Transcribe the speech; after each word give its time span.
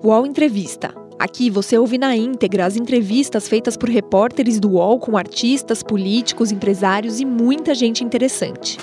UOL 0.00 0.24
Entrevista. 0.24 0.94
Aqui 1.18 1.50
você 1.50 1.76
ouve 1.76 1.98
na 1.98 2.14
íntegra 2.16 2.64
as 2.64 2.76
entrevistas 2.76 3.48
feitas 3.48 3.76
por 3.76 3.88
repórteres 3.88 4.60
do 4.60 4.70
UOL 4.70 5.00
com 5.00 5.16
artistas, 5.16 5.82
políticos, 5.82 6.52
empresários 6.52 7.18
e 7.18 7.24
muita 7.24 7.74
gente 7.74 8.04
interessante. 8.04 8.78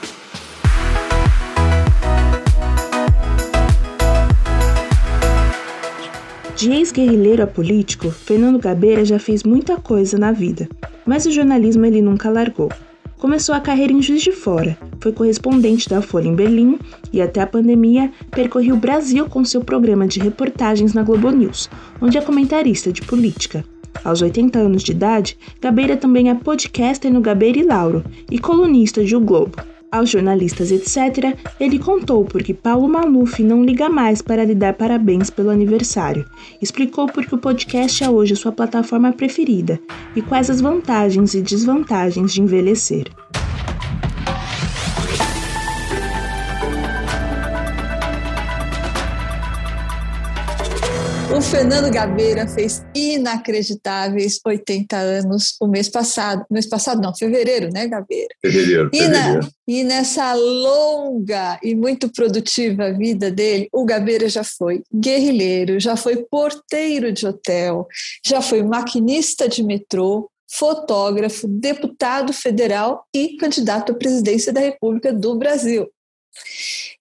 De 6.58 6.72
ex-guerrilheiro 6.72 7.44
a 7.44 7.48
político, 7.48 8.12
Fernando 8.12 8.60
Gabeira 8.60 9.06
já 9.06 9.18
fez 9.18 9.44
muita 9.44 9.78
coisa 9.78 10.18
na 10.18 10.34
vida, 10.34 10.68
mas 11.06 11.26
o 11.26 11.32
jornalismo 11.32 11.86
ele 11.86 12.02
nunca 12.02 12.30
largou. 12.30 12.70
Começou 13.26 13.56
a 13.56 13.60
carreira 13.60 13.92
em 13.92 14.04
Juiz 14.04 14.22
de 14.22 14.32
Fora, 14.32 14.78
foi 15.00 15.12
correspondente 15.12 15.90
da 15.90 16.00
Folha 16.00 16.28
em 16.28 16.36
Berlim 16.36 16.78
e, 17.12 17.20
até 17.20 17.42
a 17.42 17.48
pandemia, 17.48 18.12
percorreu 18.30 18.76
o 18.76 18.78
Brasil 18.78 19.28
com 19.28 19.44
seu 19.44 19.62
programa 19.62 20.06
de 20.06 20.20
reportagens 20.20 20.94
na 20.94 21.02
Globo 21.02 21.32
News, 21.32 21.68
onde 22.00 22.20
é 22.20 22.22
comentarista 22.22 22.94
de 22.94 23.02
política. 23.02 23.66
Aos 24.04 24.22
80 24.22 24.60
anos 24.60 24.84
de 24.84 24.92
idade, 24.92 25.40
Gabeira 25.60 25.98
também 25.98 26.30
é 26.30 26.36
podcaster 26.36 27.12
no 27.12 27.20
Gabeira 27.20 27.58
e 27.58 27.64
Lauro 27.64 28.06
e 28.30 28.38
colunista 28.38 29.04
de 29.04 29.16
O 29.16 29.20
Globo. 29.20 29.58
Aos 29.96 30.10
jornalistas, 30.10 30.72
etc., 30.72 31.38
ele 31.58 31.80
contou 31.80 32.26
por 32.26 32.44
que 32.44 32.54
Paulo 32.54 32.86
Maluf 32.86 33.42
não 33.42 33.64
liga 33.64 33.88
mais 33.88 34.22
para 34.22 34.44
lhe 34.44 34.54
dar 34.54 34.74
parabéns 34.74 35.30
pelo 35.30 35.50
aniversário. 35.50 36.26
Explicou 36.62 37.08
por 37.08 37.26
que 37.26 37.34
o 37.34 37.38
podcast 37.38 38.04
é 38.04 38.10
hoje 38.10 38.36
sua 38.36 38.52
plataforma 38.52 39.14
preferida 39.14 39.80
e 40.14 40.22
quais 40.22 40.50
as 40.50 40.60
vantagens 40.60 41.34
e 41.34 41.42
desvantagens 41.42 42.34
de 42.34 42.42
envelhecer. 42.42 43.06
O 51.34 51.42
Fernando 51.42 51.92
Gabeira 51.92 52.48
fez 52.48 52.86
inacreditáveis 52.94 54.40
80 54.46 54.96
anos 54.96 55.56
o 55.60 55.68
mês 55.68 55.90
passado. 55.90 56.46
Mês 56.50 56.68
passado, 56.68 57.02
não, 57.02 57.16
fevereiro, 57.16 57.70
né, 57.74 57.88
Gabeira? 57.88 58.34
Fevereiro. 58.42 58.90
E, 58.94 59.00
fevereiro. 59.00 59.40
Na, 59.42 59.50
e 59.68 59.84
nessa 59.84 60.34
longa 60.34 61.60
e 61.64 61.76
muito 61.76 62.12
produtiva 62.12 62.94
vida 62.94 63.32
dele, 63.32 63.68
o 63.74 63.86
Gabeira 63.86 64.30
já 64.30 64.44
foi 64.44 64.84
guerrilheiro, 64.94 65.80
já 65.80 65.96
foi 65.96 66.26
porteiro 66.30 67.12
de 67.12 67.26
hotel, 67.26 67.88
já 68.26 68.42
foi 68.42 68.62
maquinista 68.64 69.50
de 69.50 69.64
metrô, 69.64 70.30
fotógrafo, 70.50 71.48
deputado 71.48 72.32
federal 72.32 73.04
e 73.14 73.36
candidato 73.38 73.92
à 73.92 73.96
presidência 73.96 74.54
da 74.54 74.62
República 74.62 75.12
do 75.12 75.36
Brasil. 75.38 75.90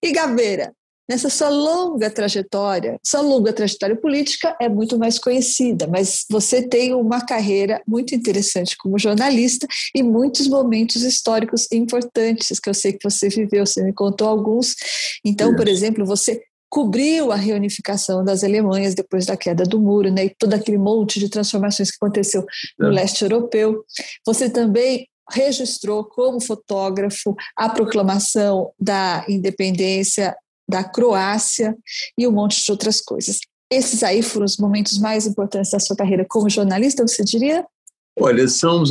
E 0.01 0.11
Gabeira, 0.11 0.73
nessa 1.09 1.29
sua 1.29 1.49
longa 1.49 2.09
trajetória, 2.09 2.99
sua 3.03 3.21
longa 3.21 3.53
trajetória 3.53 3.95
política 3.95 4.55
é 4.59 4.67
muito 4.67 4.97
mais 4.97 5.19
conhecida, 5.19 5.87
mas 5.87 6.25
você 6.29 6.67
tem 6.67 6.93
uma 6.93 7.25
carreira 7.25 7.81
muito 7.87 8.15
interessante 8.15 8.75
como 8.77 8.99
jornalista 8.99 9.67
e 9.93 10.01
muitos 10.01 10.47
momentos 10.47 11.03
históricos 11.03 11.67
importantes 11.71 12.59
que 12.59 12.69
eu 12.69 12.73
sei 12.73 12.93
que 12.93 13.09
você 13.09 13.29
viveu, 13.29 13.65
você 13.65 13.83
me 13.83 13.93
contou 13.93 14.27
alguns. 14.27 14.75
Então, 15.23 15.53
é. 15.53 15.55
por 15.55 15.67
exemplo, 15.67 16.05
você 16.05 16.41
cobriu 16.69 17.31
a 17.31 17.35
reunificação 17.35 18.23
das 18.23 18.43
Alemanhas 18.43 18.95
depois 18.95 19.25
da 19.25 19.37
queda 19.37 19.63
do 19.63 19.79
muro, 19.79 20.11
né, 20.11 20.25
e 20.25 20.35
todo 20.37 20.53
aquele 20.53 20.77
monte 20.77 21.19
de 21.19 21.29
transformações 21.29 21.89
que 21.89 21.97
aconteceu 22.01 22.45
no 22.77 22.87
é. 22.87 22.91
leste 22.91 23.21
europeu. 23.21 23.85
Você 24.25 24.49
também 24.49 25.07
registrou 25.31 26.03
como 26.03 26.39
fotógrafo 26.41 27.35
a 27.55 27.69
proclamação 27.69 28.71
da 28.79 29.25
independência 29.27 30.35
da 30.67 30.83
Croácia 30.83 31.75
e 32.17 32.27
um 32.27 32.31
monte 32.31 32.63
de 32.63 32.71
outras 32.71 33.01
coisas. 33.01 33.39
Esses 33.71 34.03
aí 34.03 34.21
foram 34.21 34.45
os 34.45 34.57
momentos 34.57 34.97
mais 34.99 35.25
importantes 35.25 35.71
da 35.71 35.79
sua 35.79 35.95
carreira 35.95 36.25
como 36.27 36.49
jornalista, 36.49 37.05
você 37.07 37.23
diria? 37.23 37.65
Olha, 38.17 38.47
são 38.47 38.83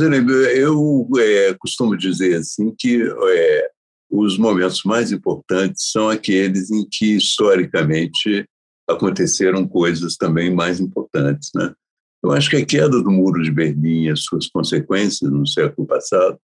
eu 0.53 1.07
é, 1.17 1.53
costumo 1.55 1.97
dizer 1.97 2.35
assim 2.35 2.73
que 2.77 3.01
é, 3.01 3.69
os 4.09 4.37
momentos 4.37 4.83
mais 4.83 5.11
importantes 5.11 5.91
são 5.91 6.09
aqueles 6.09 6.69
em 6.69 6.87
que 6.89 7.15
historicamente 7.15 8.47
aconteceram 8.87 9.67
coisas 9.67 10.15
também 10.15 10.53
mais 10.53 10.79
importantes, 10.79 11.49
né? 11.55 11.73
Eu 12.23 12.31
acho 12.31 12.49
que 12.49 12.55
a 12.55 12.65
queda 12.65 13.01
do 13.01 13.11
Muro 13.11 13.41
de 13.43 13.51
Berlim 13.51 14.05
e 14.05 14.09
as 14.09 14.23
suas 14.23 14.47
consequências 14.47 15.29
no 15.29 15.47
século 15.47 15.87
passado 15.87 16.39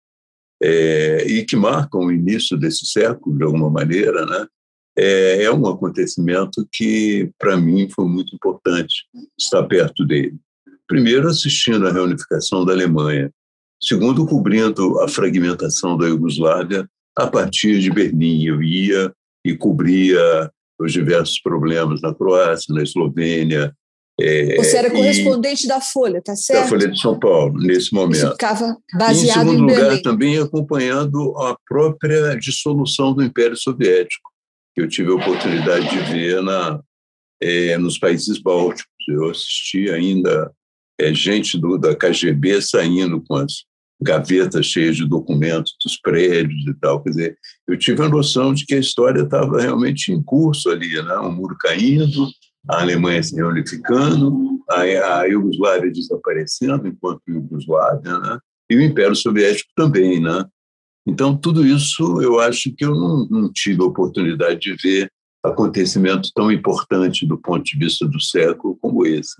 é, 0.62 1.24
e 1.26 1.44
que 1.44 1.56
marcam 1.56 2.00
o 2.00 2.12
início 2.12 2.56
desse 2.56 2.86
século 2.86 3.36
de 3.36 3.44
alguma 3.44 3.70
maneira, 3.70 4.26
né? 4.26 4.46
É, 4.98 5.44
é 5.44 5.52
um 5.52 5.66
acontecimento 5.68 6.66
que, 6.72 7.30
para 7.38 7.56
mim, 7.56 7.88
foi 7.88 8.04
muito 8.06 8.34
importante 8.34 9.04
estar 9.38 9.62
perto 9.62 10.04
dele. 10.04 10.36
Primeiro, 10.88 11.28
assistindo 11.28 11.86
à 11.86 11.92
reunificação 11.92 12.64
da 12.64 12.72
Alemanha. 12.72 13.30
Segundo, 13.80 14.26
cobrindo 14.26 14.98
a 15.00 15.06
fragmentação 15.06 15.96
da 15.96 16.08
Iugoslávia 16.08 16.88
a 17.16 17.28
partir 17.28 17.78
de 17.78 17.90
Berlim. 17.90 18.44
Eu 18.44 18.60
ia 18.60 19.12
e 19.44 19.56
cobria 19.56 20.50
os 20.80 20.92
diversos 20.92 21.40
problemas 21.40 22.00
na 22.02 22.12
Croácia, 22.12 22.74
na 22.74 22.82
Eslovênia. 22.82 23.72
É, 24.20 24.56
Você 24.56 24.78
era 24.78 24.90
correspondente 24.90 25.66
e, 25.66 25.68
da 25.68 25.80
Folha, 25.80 26.20
tá 26.20 26.34
certo? 26.34 26.62
Da 26.62 26.68
Folha 26.68 26.88
de 26.88 27.00
São 27.00 27.16
Paulo, 27.20 27.56
nesse 27.60 27.94
momento. 27.94 28.20
Você 28.20 28.30
ficava 28.32 28.76
baseado 28.94 29.46
em, 29.46 29.50
segundo 29.50 29.58
em 29.58 29.60
lugar, 29.60 29.88
Berlim. 29.90 30.02
também 30.02 30.38
acompanhando 30.38 31.36
a 31.38 31.56
própria 31.68 32.34
dissolução 32.34 33.12
do 33.12 33.22
Império 33.22 33.56
Soviético 33.56 34.28
que 34.78 34.82
eu 34.82 34.88
tive 34.88 35.10
a 35.10 35.16
oportunidade 35.16 35.90
de 35.90 36.12
ver 36.12 36.40
na, 36.40 36.80
é, 37.42 37.76
nos 37.78 37.98
países 37.98 38.38
bálticos. 38.38 38.86
Eu 39.08 39.28
assisti 39.28 39.90
ainda 39.90 40.52
é, 41.00 41.12
gente 41.12 41.58
do, 41.58 41.76
da 41.76 41.96
KGB 41.96 42.62
saindo 42.62 43.20
com 43.26 43.34
as 43.34 43.64
gavetas 44.00 44.66
cheias 44.66 44.96
de 44.96 45.04
documentos 45.04 45.74
dos 45.82 46.00
prédios 46.00 46.64
e 46.64 46.74
tal. 46.74 47.02
Quer 47.02 47.10
dizer, 47.10 47.38
eu 47.66 47.76
tive 47.76 48.04
a 48.04 48.08
noção 48.08 48.54
de 48.54 48.64
que 48.64 48.76
a 48.76 48.78
história 48.78 49.22
estava 49.22 49.60
realmente 49.60 50.12
em 50.12 50.22
curso 50.22 50.70
ali, 50.70 50.94
né? 51.02 51.14
o 51.16 51.32
muro 51.32 51.56
caindo, 51.58 52.28
a 52.70 52.80
Alemanha 52.80 53.20
se 53.20 53.34
reunificando, 53.34 54.60
a, 54.70 54.82
a 54.82 55.24
Iugoslávia 55.24 55.90
desaparecendo 55.90 56.86
enquanto 56.86 57.20
Iugoslávia, 57.26 58.16
né? 58.20 58.38
e 58.70 58.76
o 58.76 58.82
Império 58.82 59.16
Soviético 59.16 59.70
também, 59.74 60.20
né? 60.20 60.44
Então, 61.08 61.34
tudo 61.34 61.66
isso 61.66 62.20
eu 62.20 62.38
acho 62.38 62.70
que 62.76 62.84
eu 62.84 62.94
não, 62.94 63.26
não 63.30 63.50
tive 63.50 63.80
a 63.82 63.86
oportunidade 63.86 64.60
de 64.60 64.76
ver 64.76 65.10
acontecimento 65.42 66.28
tão 66.34 66.52
importante 66.52 67.26
do 67.26 67.38
ponto 67.38 67.64
de 67.64 67.78
vista 67.78 68.06
do 68.06 68.20
século 68.20 68.76
como 68.78 69.06
esse. 69.06 69.34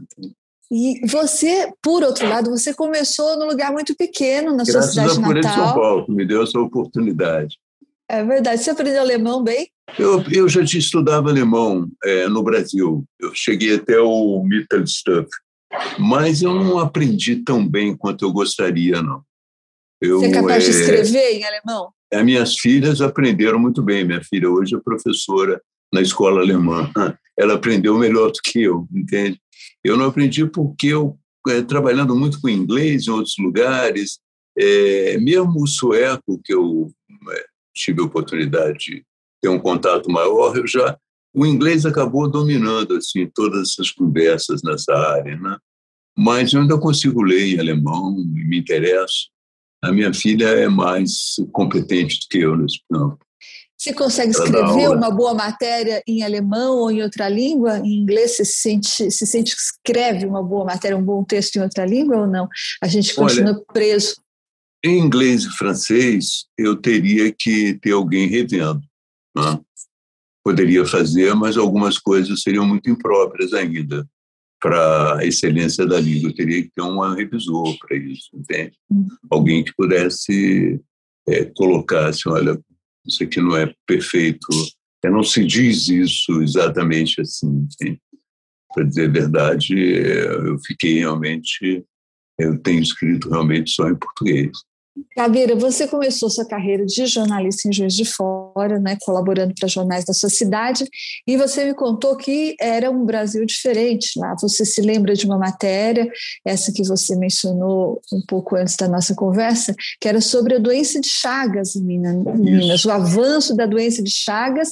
E 0.73 1.07
você, 1.07 1.71
por 1.83 2.03
outro 2.03 2.27
lado, 2.27 2.51
você 2.51 2.73
começou 2.73 3.39
num 3.39 3.47
lugar 3.47 3.71
muito 3.71 3.95
pequeno 3.95 4.57
na 4.57 4.65
Graças 4.65 4.95
sua 4.95 5.09
cidade 5.09 5.19
a 5.19 5.21
natal. 5.21 5.41
de 5.41 5.49
São 5.49 5.75
Paulo, 5.75 6.07
que 6.07 6.13
me 6.13 6.25
deu 6.25 6.43
essa 6.43 6.59
oportunidade. 6.59 7.59
É 8.09 8.25
verdade. 8.25 8.63
Você 8.63 8.71
aprendeu 8.71 9.03
alemão 9.03 9.45
bem? 9.45 9.69
Eu, 9.99 10.25
eu 10.31 10.49
já 10.49 10.63
estudava 10.63 11.29
alemão 11.29 11.87
é, 12.03 12.29
no 12.29 12.43
Brasil. 12.43 13.05
Eu 13.21 13.33
cheguei 13.35 13.75
até 13.75 14.01
o 14.01 14.43
Mittelstuff, 14.43 15.29
mas 15.99 16.41
eu 16.41 16.55
não 16.55 16.79
aprendi 16.79 17.37
tão 17.37 17.67
bem 17.67 17.95
quanto 17.95 18.25
eu 18.25 18.33
gostaria, 18.33 19.03
não. 19.03 19.23
Eu, 20.01 20.21
Você 20.21 20.27
é 20.27 20.33
capaz 20.33 20.65
de 20.65 20.71
escrever 20.71 21.33
em 21.33 21.45
alemão? 21.45 21.93
As 22.13 22.25
minhas 22.25 22.55
filhas 22.59 23.01
aprenderam 23.01 23.59
muito 23.59 23.83
bem. 23.83 24.05
Minha 24.05 24.23
filha 24.23 24.49
hoje 24.49 24.75
é 24.75 24.81
professora 24.81 25.61
na 25.93 26.01
escola 26.01 26.41
alemã. 26.41 26.91
Ela 27.39 27.55
aprendeu 27.55 27.97
melhor 27.97 28.31
do 28.31 28.41
que 28.43 28.63
eu, 28.63 28.89
entende? 28.93 29.41
Eu 29.85 29.97
não 29.97 30.07
aprendi 30.07 30.45
porque 30.47 30.89
eu, 30.89 31.17
é, 31.49 31.63
trabalhando 31.63 32.15
muito 32.17 32.41
com 32.41 32.49
inglês 32.49 33.07
em 33.07 33.11
outros 33.11 33.37
lugares, 33.39 34.19
é, 34.59 35.19
mesmo 35.19 35.63
o 35.63 35.67
sueco, 35.67 36.41
que 36.45 36.53
eu 36.53 36.91
é, 37.31 37.45
tive 37.73 38.01
a 38.01 38.05
oportunidade 38.05 38.79
de 38.79 39.05
ter 39.41 39.49
um 39.49 39.59
contato 39.59 40.11
maior, 40.11 40.57
eu 40.57 40.67
já 40.67 40.99
o 41.35 41.47
inglês 41.47 41.87
acabou 41.87 42.29
dominando 42.29 42.97
assim 42.97 43.31
todas 43.33 43.71
essas 43.71 43.93
conversas 43.93 44.63
nessa 44.63 44.93
área, 44.93 45.37
né? 45.37 45.57
Mas 46.17 46.53
eu 46.53 46.61
ainda 46.61 46.77
consigo 46.77 47.23
ler 47.23 47.55
em 47.55 47.61
alemão, 47.61 48.17
me 48.17 48.59
interesso. 48.59 49.29
A 49.83 49.93
minha 49.93 50.13
filha 50.13 50.47
é 50.47 50.69
mais 50.69 51.37
competente 51.53 52.19
do 52.21 52.27
que 52.29 52.39
eu 52.39 52.57
nesse 52.57 52.81
campo. 52.91 53.19
Você 53.77 53.93
consegue 53.93 54.33
escrever 54.33 54.89
uma 54.89 55.09
boa 55.09 55.33
matéria 55.35 56.03
em 56.05 56.25
alemão 56.25 56.79
ou 56.79 56.91
em 56.91 57.01
outra 57.01 57.29
língua? 57.29 57.79
Em 57.79 58.01
inglês, 58.01 58.37
você 58.37 58.45
se 58.45 58.61
sente, 58.61 59.11
se 59.11 59.25
sente 59.25 59.55
que 59.55 59.63
escreve 59.63 60.27
uma 60.27 60.43
boa 60.43 60.65
matéria, 60.65 60.97
um 60.97 61.03
bom 61.03 61.23
texto 61.23 61.57
em 61.57 61.63
outra 61.63 61.87
língua 61.87 62.23
ou 62.23 62.27
não? 62.27 62.49
A 62.83 62.89
gente 62.89 63.15
continua 63.15 63.53
Olha, 63.53 63.65
preso. 63.73 64.17
Em 64.85 64.99
inglês 64.99 65.45
e 65.45 65.51
francês, 65.51 66.47
eu 66.59 66.75
teria 66.75 67.33
que 67.33 67.75
ter 67.75 67.93
alguém 67.93 68.27
revendo. 68.27 68.83
Né? 69.37 69.61
Poderia 70.45 70.85
fazer, 70.85 71.33
mas 71.37 71.57
algumas 71.57 71.99
coisas 71.99 72.43
seriam 72.43 72.67
muito 72.67 72.91
impróprias 72.91 73.53
ainda 73.53 74.05
para 74.61 75.19
a 75.19 75.27
excelência 75.27 75.87
da 75.87 76.01
língua. 76.01 76.31
Eu 76.31 76.35
teria 76.35 76.63
que 76.63 76.71
ter 76.75 76.83
um 76.83 77.01
revisor 77.15 77.77
para 77.79 77.97
isso, 77.97 78.31
entende? 78.35 78.77
Uhum. 78.91 79.09
Alguém 79.31 79.65
que 79.65 79.75
pudesse 79.77 80.81
é, 81.29 81.45
colocar 81.57 82.09
assim, 82.09 82.29
olha, 82.29 82.59
isso 83.07 83.23
aqui 83.23 83.41
não 83.41 83.57
é 83.57 83.73
perfeito, 83.87 84.49
é, 85.05 85.11
não 85.11 85.23
se 85.23 85.45
diz 85.45 85.89
isso 85.89 86.43
exatamente 86.43 87.21
assim, 87.21 87.47
entende? 87.47 88.01
para 88.75 88.85
dizer 88.85 89.09
a 89.09 89.13
verdade, 89.13 89.75
eu 89.75 90.59
fiquei 90.61 90.99
realmente, 90.99 91.85
eu 92.39 92.59
tenho 92.61 92.81
escrito 92.81 93.29
realmente 93.29 93.71
só 93.71 93.89
em 93.89 93.97
português. 93.97 94.53
Caveira, 95.17 95.57
você 95.57 95.87
começou 95.87 96.31
sua 96.31 96.47
carreira 96.47 96.85
de 96.85 97.07
jornalista 97.07 97.69
em 97.69 97.73
Juiz 97.73 97.95
de 97.95 98.05
Fora, 98.05 98.79
né, 98.79 98.97
colaborando 99.03 99.55
para 99.59 99.69
jornais 99.69 100.05
da 100.05 100.13
sua 100.13 100.29
cidade, 100.29 100.85
e 101.27 101.37
você 101.37 101.65
me 101.65 101.75
contou 101.75 102.17
que 102.17 102.57
era 102.61 102.91
um 102.91 103.05
Brasil 103.05 103.45
diferente 103.45 104.19
lá. 104.19 104.35
Você 104.41 104.65
se 104.65 104.81
lembra 104.81 105.15
de 105.15 105.27
uma 105.27 105.39
matéria, 105.39 106.09
essa 106.45 106.73
que 106.73 106.87
você 106.87 107.17
mencionou 107.17 108.01
um 108.13 108.23
pouco 108.27 108.57
antes 108.57 108.77
da 108.77 108.89
nossa 108.89 109.15
conversa, 109.15 109.75
que 110.01 110.09
era 110.09 110.21
sobre 110.21 110.57
a 110.57 110.59
doença 110.59 111.01
de 111.01 111.09
Chagas 111.09 111.77
em 111.77 111.85
Minas, 111.85 112.85
o 112.85 112.91
avanço 112.91 113.55
da 113.57 113.67
doença 113.67 114.03
de 114.03 114.11
Chagas, 114.11 114.71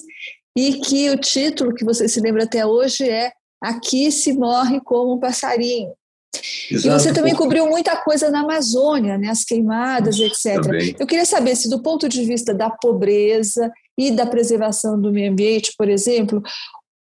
e 0.57 0.75
que 0.81 1.11
o 1.11 1.19
título 1.19 1.75
que 1.75 1.85
você 1.85 2.09
se 2.09 2.21
lembra 2.21 2.45
até 2.45 2.65
hoje 2.65 3.09
é 3.09 3.31
Aqui 3.61 4.13
se 4.13 4.33
morre 4.33 4.81
como 4.81 5.15
um 5.15 5.19
passarinho. 5.19 5.93
Exato, 6.71 6.87
e 6.87 6.91
você 6.91 7.13
também 7.13 7.35
cobriu 7.35 7.67
muita 7.67 7.97
coisa 7.97 8.31
na 8.31 8.41
Amazônia, 8.41 9.19
né? 9.19 9.29
as 9.29 9.45
queimadas, 9.45 10.19
etc. 10.19 10.63
Também. 10.63 10.97
Eu 10.99 11.07
queria 11.07 11.25
saber 11.25 11.57
se, 11.57 11.69
do 11.69 11.81
ponto 11.83 12.09
de 12.09 12.25
vista 12.25 12.53
da 12.55 12.71
pobreza 12.71 13.71
e 13.99 14.11
da 14.11 14.27
preservação 14.27 15.01
do 15.01 15.13
meio 15.13 15.31
ambiente, 15.31 15.73
por 15.77 15.89
exemplo, 15.89 16.43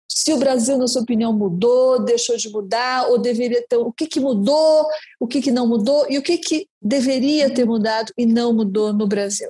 se 0.08 0.32
o 0.32 0.38
Brasil, 0.38 0.76
na 0.76 0.86
sua 0.86 1.02
opinião, 1.02 1.32
mudou, 1.32 2.04
deixou 2.04 2.36
de 2.36 2.48
mudar, 2.50 3.08
ou 3.08 3.18
deveria 3.18 3.64
ter. 3.68 3.76
O 3.76 3.92
que, 3.92 4.06
que 4.06 4.18
mudou, 4.18 4.84
o 5.20 5.26
que, 5.26 5.40
que 5.40 5.52
não 5.52 5.66
mudou, 5.66 6.06
e 6.10 6.18
o 6.18 6.22
que, 6.22 6.38
que 6.38 6.66
deveria 6.82 7.52
ter 7.52 7.64
mudado 7.64 8.12
e 8.16 8.26
não 8.26 8.52
mudou 8.52 8.92
no 8.92 9.06
Brasil? 9.06 9.48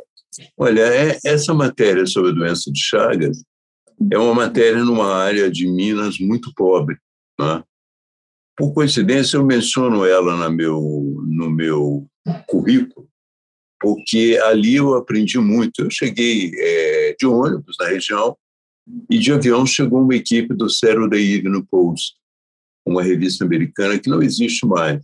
Olha, 0.56 0.82
é, 0.82 1.18
essa 1.24 1.54
matéria 1.54 2.06
sobre 2.06 2.30
a 2.30 2.34
doença 2.34 2.70
de 2.70 2.80
Chagas 2.80 3.42
é 4.12 4.18
uma 4.18 4.34
matéria 4.34 4.84
numa 4.84 5.14
área 5.14 5.50
de 5.50 5.66
Minas 5.66 6.18
muito 6.18 6.52
pobre. 6.54 6.96
Né? 7.40 7.62
Por 8.58 8.75
coincidência, 8.75 9.37
eu 9.37 9.44
menciono 9.44 10.05
ela 10.05 10.37
no 10.37 10.52
meu, 10.52 11.22
no 11.28 11.49
meu 11.49 12.10
currículo, 12.49 13.08
porque 13.81 14.37
ali 14.43 14.75
eu 14.75 14.94
aprendi 14.94 15.38
muito. 15.38 15.82
Eu 15.82 15.90
cheguei 15.90 16.50
é, 16.56 17.16
de 17.16 17.25
ônibus 17.25 17.76
na 17.78 17.87
região 17.87 18.37
e 19.08 19.16
de 19.16 19.32
avião 19.32 19.64
chegou 19.64 20.02
uma 20.02 20.16
equipe 20.16 20.52
do 20.55 20.69
Saturday 20.69 21.34
Evening 21.34 21.64
Post, 21.70 22.16
uma 22.84 23.00
revista 23.00 23.44
americana 23.44 23.96
que 23.96 24.10
não 24.10 24.20
existe 24.20 24.66
mais. 24.66 25.00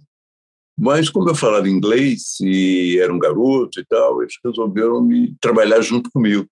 Mas 0.77 1.09
como 1.09 1.31
eu 1.31 1.35
falava 1.37 1.69
inglês 1.69 2.41
e 2.41 2.99
era 2.99 3.15
um 3.15 3.21
garoto 3.21 3.79
e 3.79 3.85
tal, 3.85 4.21
eles 4.21 4.35
resolveram 4.45 5.01
me 5.01 5.37
trabalhar 5.41 5.81
junto 5.81 6.11
comigo. 6.11 6.49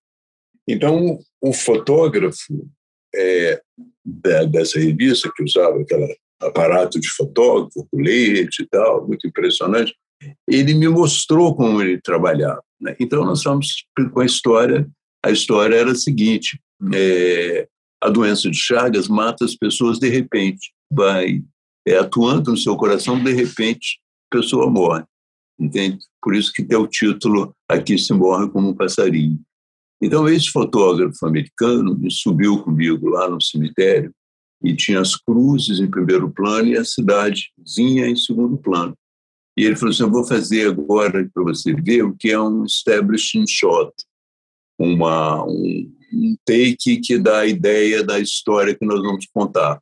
Então, 0.65 1.19
o 1.41 1.51
fotógrafo 1.51 2.65
é, 3.13 3.61
da, 4.05 4.45
dessa 4.45 4.79
revista, 4.79 5.29
que 5.35 5.43
usava 5.43 5.81
aquela 5.81 6.07
aparato 6.47 6.99
de 6.99 7.09
fotógrafo, 7.09 7.87
colete 7.91 8.63
e 8.63 8.67
tal, 8.67 9.07
muito 9.07 9.27
impressionante, 9.27 9.95
ele 10.47 10.73
me 10.73 10.87
mostrou 10.87 11.55
como 11.55 11.81
ele 11.81 11.99
trabalhava. 12.01 12.63
Né? 12.79 12.95
Então, 12.99 13.25
nós 13.25 13.39
estamos 13.39 13.85
com 14.13 14.19
a 14.19 14.25
história. 14.25 14.87
A 15.23 15.31
história 15.31 15.75
era 15.75 15.91
a 15.91 15.95
seguinte: 15.95 16.59
é, 16.93 17.67
a 18.01 18.09
doença 18.09 18.49
de 18.49 18.57
Chagas 18.57 19.07
mata 19.07 19.45
as 19.45 19.55
pessoas 19.55 19.99
de 19.99 20.09
repente, 20.09 20.73
vai 20.91 21.41
é, 21.87 21.97
atuando 21.97 22.51
no 22.51 22.57
seu 22.57 22.75
coração, 22.75 23.21
de 23.21 23.31
repente, 23.33 23.99
a 24.31 24.37
pessoa 24.37 24.69
morre. 24.69 25.03
Entende? 25.59 25.99
Por 26.21 26.35
isso 26.35 26.51
que 26.51 26.63
tem 26.63 26.77
o 26.77 26.87
título 26.87 27.55
Aqui 27.69 27.97
se 27.97 28.13
morre 28.13 28.49
como 28.49 28.69
um 28.69 28.75
passarinho. 28.75 29.39
Então, 30.01 30.27
esse 30.27 30.49
fotógrafo 30.49 31.25
americano 31.25 31.97
subiu 32.11 32.61
comigo 32.61 33.07
lá 33.09 33.29
no 33.29 33.41
cemitério 33.41 34.13
e 34.63 34.75
tinha 34.75 35.01
as 35.01 35.15
cruzes 35.15 35.79
em 35.79 35.89
primeiro 35.89 36.31
plano 36.31 36.69
e 36.69 36.77
a 36.77 36.85
cidadezinha 36.85 38.07
em 38.07 38.15
segundo 38.15 38.57
plano. 38.57 38.95
E 39.57 39.65
ele 39.65 39.75
falou 39.75 39.91
assim: 39.91 40.03
Eu 40.03 40.11
vou 40.11 40.25
fazer 40.25 40.69
agora 40.69 41.29
para 41.33 41.43
você 41.43 41.73
ver 41.73 42.03
o 42.03 42.15
que 42.15 42.31
é 42.31 42.39
um 42.39 42.65
establishing 42.65 43.45
shot, 43.47 43.91
uma, 44.79 45.43
um, 45.45 45.91
um 46.13 46.35
take 46.45 46.97
que 47.01 47.17
dá 47.17 47.39
a 47.39 47.47
ideia 47.47 48.03
da 48.03 48.19
história 48.19 48.73
que 48.73 48.85
nós 48.85 49.01
vamos 49.01 49.27
contar. 49.33 49.79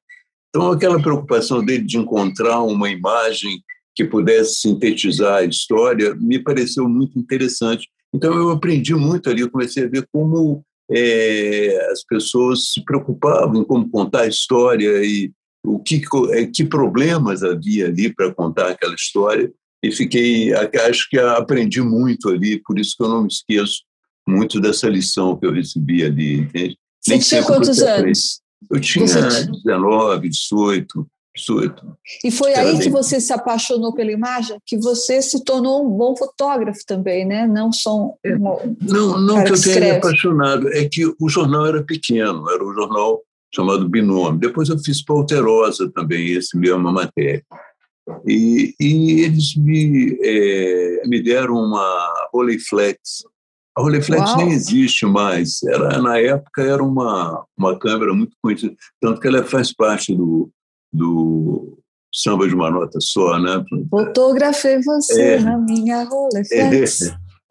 Então, 0.49 0.71
aquela 0.71 1.01
preocupação 1.01 1.63
dele 1.63 1.85
de 1.85 1.97
encontrar 1.97 2.61
uma 2.61 2.89
imagem 2.89 3.63
que 3.95 4.03
pudesse 4.03 4.55
sintetizar 4.61 5.37
a 5.37 5.45
história 5.45 6.15
me 6.15 6.39
pareceu 6.39 6.89
muito 6.89 7.17
interessante. 7.17 7.89
Então, 8.13 8.33
eu 8.33 8.49
aprendi 8.49 8.93
muito 8.93 9.29
ali, 9.29 9.41
eu 9.41 9.51
comecei 9.51 9.85
a 9.85 9.89
ver 9.89 10.05
como 10.11 10.65
é, 10.91 11.89
as 11.91 12.03
pessoas 12.03 12.71
se 12.71 12.83
preocupavam 12.83 13.63
como 13.63 13.89
contar 13.89 14.21
a 14.21 14.27
história 14.27 15.03
e 15.03 15.31
o 15.63 15.79
que, 15.79 16.01
é, 16.31 16.45
que 16.45 16.65
problemas 16.65 17.43
havia 17.43 17.87
ali 17.87 18.13
para 18.13 18.33
contar 18.33 18.69
aquela 18.69 18.95
história. 18.95 19.51
E 19.83 19.91
fiquei, 19.91 20.53
acho 20.53 21.09
que 21.09 21.17
aprendi 21.17 21.81
muito 21.81 22.29
ali, 22.29 22.61
por 22.61 22.77
isso 22.77 22.95
que 22.95 23.03
eu 23.03 23.09
não 23.09 23.21
me 23.21 23.27
esqueço 23.27 23.81
muito 24.27 24.59
dessa 24.59 24.87
lição 24.87 25.35
que 25.37 25.45
eu 25.45 25.53
recebi 25.53 26.03
ali. 26.03 26.41
Entende? 26.41 26.77
Você 27.01 27.19
tinha 27.19 27.43
quantos 27.43 27.79
anos? 27.81 28.41
Eu 28.69 28.79
tinha 28.79 29.05
19, 29.05 30.29
18. 30.29 31.07
18. 31.35 31.97
E 32.25 32.31
foi 32.31 32.53
aí 32.53 32.77
que 32.79 32.89
você 32.89 33.19
se 33.19 33.31
apaixonou 33.31 33.93
pela 33.93 34.11
imagem, 34.11 34.57
que 34.65 34.77
você 34.77 35.21
se 35.21 35.43
tornou 35.43 35.85
um 35.85 35.89
bom 35.89 36.15
fotógrafo 36.15 36.81
também, 36.85 37.25
né? 37.25 37.47
Não 37.47 37.71
só 37.71 37.95
um, 37.95 38.15
não, 38.81 39.19
não 39.19 39.43
que 39.43 39.51
eu 39.51 39.61
tenha 39.61 39.79
me 39.79 39.91
apaixonado, 39.91 40.67
é 40.69 40.87
que 40.89 41.05
o 41.05 41.29
jornal 41.29 41.65
era 41.65 41.83
pequeno, 41.83 42.49
era 42.49 42.63
um 42.63 42.73
jornal 42.73 43.21
chamado 43.53 43.87
Binômio. 43.87 44.39
Depois 44.39 44.69
eu 44.69 44.77
fiz 44.79 45.03
para 45.03 45.15
Alterosa 45.15 45.89
também, 45.91 46.31
esse 46.31 46.57
mesma 46.57 46.91
matéria. 46.91 47.43
E, 48.27 48.73
e 48.79 49.21
eles 49.21 49.55
me, 49.55 50.17
é, 50.21 51.07
me 51.07 51.21
deram 51.21 51.55
uma 51.55 52.27
Rolleiflex. 52.33 53.23
A 53.77 53.81
Rolleiflex 53.81 54.31
Uau. 54.31 54.37
nem 54.37 54.51
existe 54.51 55.05
mais. 55.05 55.63
Era, 55.63 56.01
na 56.01 56.17
época 56.17 56.61
era 56.61 56.83
uma, 56.83 57.45
uma 57.57 57.77
câmera 57.77 58.13
muito 58.13 58.35
conhecida, 58.41 58.75
tanto 58.99 59.21
que 59.21 59.27
ela 59.27 59.43
faz 59.43 59.73
parte 59.73 60.13
do, 60.13 60.51
do 60.91 61.77
samba 62.13 62.47
de 62.47 62.53
uma 62.53 62.69
nota 62.69 62.99
só, 62.99 63.39
né? 63.39 63.63
Fotografei 63.89 64.81
você 64.81 65.21
é, 65.21 65.39
na 65.39 65.57
minha 65.57 66.03
rola. 66.03 66.41
É, 66.51 66.83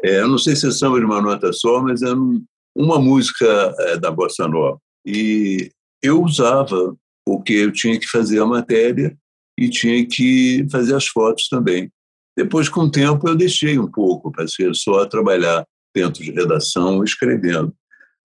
é, 0.02 0.20
eu 0.20 0.28
não 0.28 0.38
sei 0.38 0.54
se 0.54 0.68
é 0.68 0.70
samba 0.70 0.98
de 0.98 1.06
uma 1.06 1.20
nota 1.20 1.52
só, 1.52 1.82
mas 1.82 2.02
é 2.02 2.12
um, 2.12 2.42
uma 2.76 2.98
música 2.98 3.46
é, 3.80 3.98
da 3.98 4.10
bossa 4.10 4.46
nova. 4.46 4.78
E 5.06 5.70
eu 6.02 6.22
usava 6.22 6.94
porque 7.24 7.52
eu 7.52 7.72
tinha 7.72 7.98
que 7.98 8.06
fazer 8.06 8.40
a 8.40 8.46
matéria 8.46 9.16
e 9.58 9.68
tinha 9.68 10.06
que 10.06 10.66
fazer 10.70 10.94
as 10.94 11.06
fotos 11.06 11.48
também. 11.48 11.90
Depois, 12.36 12.68
com 12.68 12.82
o 12.82 12.90
tempo, 12.90 13.28
eu 13.28 13.36
deixei 13.36 13.78
um 13.78 13.90
pouco, 13.90 14.32
passei 14.32 14.72
só 14.72 15.02
a 15.02 15.06
trabalhar 15.06 15.64
dentro 15.94 16.22
de 16.22 16.30
redação, 16.30 17.02
escrevendo. 17.04 17.74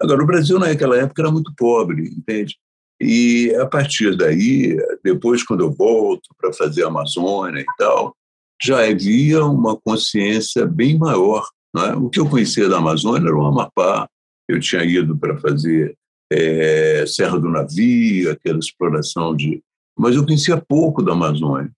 Agora, 0.02 0.24
o 0.24 0.26
Brasil 0.26 0.60
naquela 0.60 0.98
época 0.98 1.22
era 1.22 1.32
muito 1.32 1.54
pobre, 1.58 2.10
entende? 2.10 2.56
E 3.00 3.54
a 3.56 3.66
partir 3.66 4.16
daí, 4.16 4.78
depois, 5.04 5.44
quando 5.44 5.62
eu 5.62 5.72
volto 5.72 6.30
para 6.38 6.54
fazer 6.54 6.84
a 6.84 6.88
Amazônia 6.88 7.62
e 7.62 7.66
tal, 7.78 8.16
já 8.64 8.88
havia 8.88 9.44
uma 9.46 9.78
consciência 9.78 10.66
bem 10.66 10.98
maior. 10.98 11.46
É? 11.78 11.94
O 11.96 12.10
que 12.10 12.20
eu 12.20 12.30
conhecia 12.30 12.70
da 12.70 12.78
Amazônia 12.78 13.28
era 13.28 13.38
o 13.38 13.46
Amapá, 13.46 14.08
eu 14.48 14.60
tinha 14.60 14.84
ido 14.84 15.18
para 15.18 15.38
fazer 15.38 15.96
é, 16.32 17.06
Serra 17.08 17.40
do 17.40 17.50
Navio, 17.50 18.32
aquela 18.32 18.60
exploração 18.60 19.36
de. 19.36 19.62
Mas 19.98 20.16
eu 20.16 20.26
conhecia 20.26 20.58
pouco 20.58 21.02
da 21.02 21.14
Amazônia. 21.14 21.72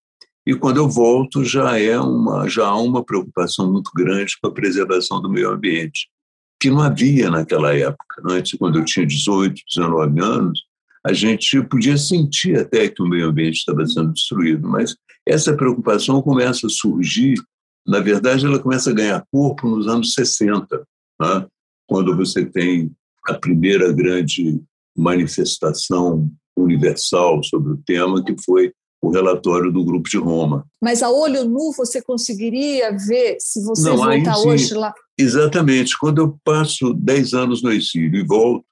E 0.45 0.55
quando 0.55 0.77
eu 0.77 0.87
volto, 0.87 1.43
já, 1.43 1.77
é 1.79 1.99
uma, 1.99 2.47
já 2.47 2.67
há 2.67 2.77
uma 2.77 3.03
preocupação 3.03 3.71
muito 3.71 3.91
grande 3.93 4.37
com 4.41 4.47
a 4.47 4.53
preservação 4.53 5.21
do 5.21 5.29
meio 5.29 5.51
ambiente, 5.51 6.07
que 6.59 6.69
não 6.69 6.81
havia 6.81 7.29
naquela 7.29 7.75
época. 7.75 8.21
Antes, 8.25 8.57
quando 8.57 8.79
eu 8.79 8.85
tinha 8.85 9.05
18, 9.05 9.61
19 9.75 10.21
anos, 10.21 10.66
a 11.05 11.13
gente 11.13 11.61
podia 11.63 11.97
sentir 11.97 12.57
até 12.57 12.87
que 12.87 13.01
o 13.01 13.07
meio 13.07 13.27
ambiente 13.27 13.57
estava 13.57 13.85
sendo 13.85 14.13
destruído, 14.13 14.67
mas 14.67 14.95
essa 15.27 15.55
preocupação 15.55 16.21
começa 16.21 16.67
a 16.67 16.69
surgir, 16.69 17.35
na 17.85 17.99
verdade, 17.99 18.45
ela 18.45 18.59
começa 18.59 18.89
a 18.89 18.93
ganhar 18.93 19.25
corpo 19.31 19.67
nos 19.67 19.87
anos 19.87 20.13
60, 20.13 20.83
né? 21.21 21.45
quando 21.87 22.15
você 22.15 22.45
tem 22.45 22.91
a 23.27 23.33
primeira 23.33 23.91
grande 23.91 24.61
manifestação 24.95 26.29
universal 26.57 27.43
sobre 27.43 27.73
o 27.73 27.77
tema, 27.85 28.23
que 28.23 28.35
foi 28.43 28.71
o 29.01 29.09
relatório 29.09 29.71
do 29.71 29.85
Grupo 29.85 30.09
de 30.09 30.17
Roma. 30.17 30.65
Mas 30.81 31.03
a 31.03 31.09
olho 31.09 31.45
nu 31.45 31.71
você 31.71 32.01
conseguiria 32.01 32.91
ver 32.91 33.37
se 33.39 33.63
você 33.63 33.89
Não, 33.89 33.97
voltar 33.97 34.39
hoje 34.39 34.73
lá? 34.73 34.93
Exatamente. 35.17 35.97
Quando 35.97 36.19
eu 36.19 36.37
passo 36.43 36.93
10 36.93 37.33
anos 37.33 37.61
no 37.61 37.71
exílio 37.71 38.19
e 38.19 38.25
volto, 38.25 38.65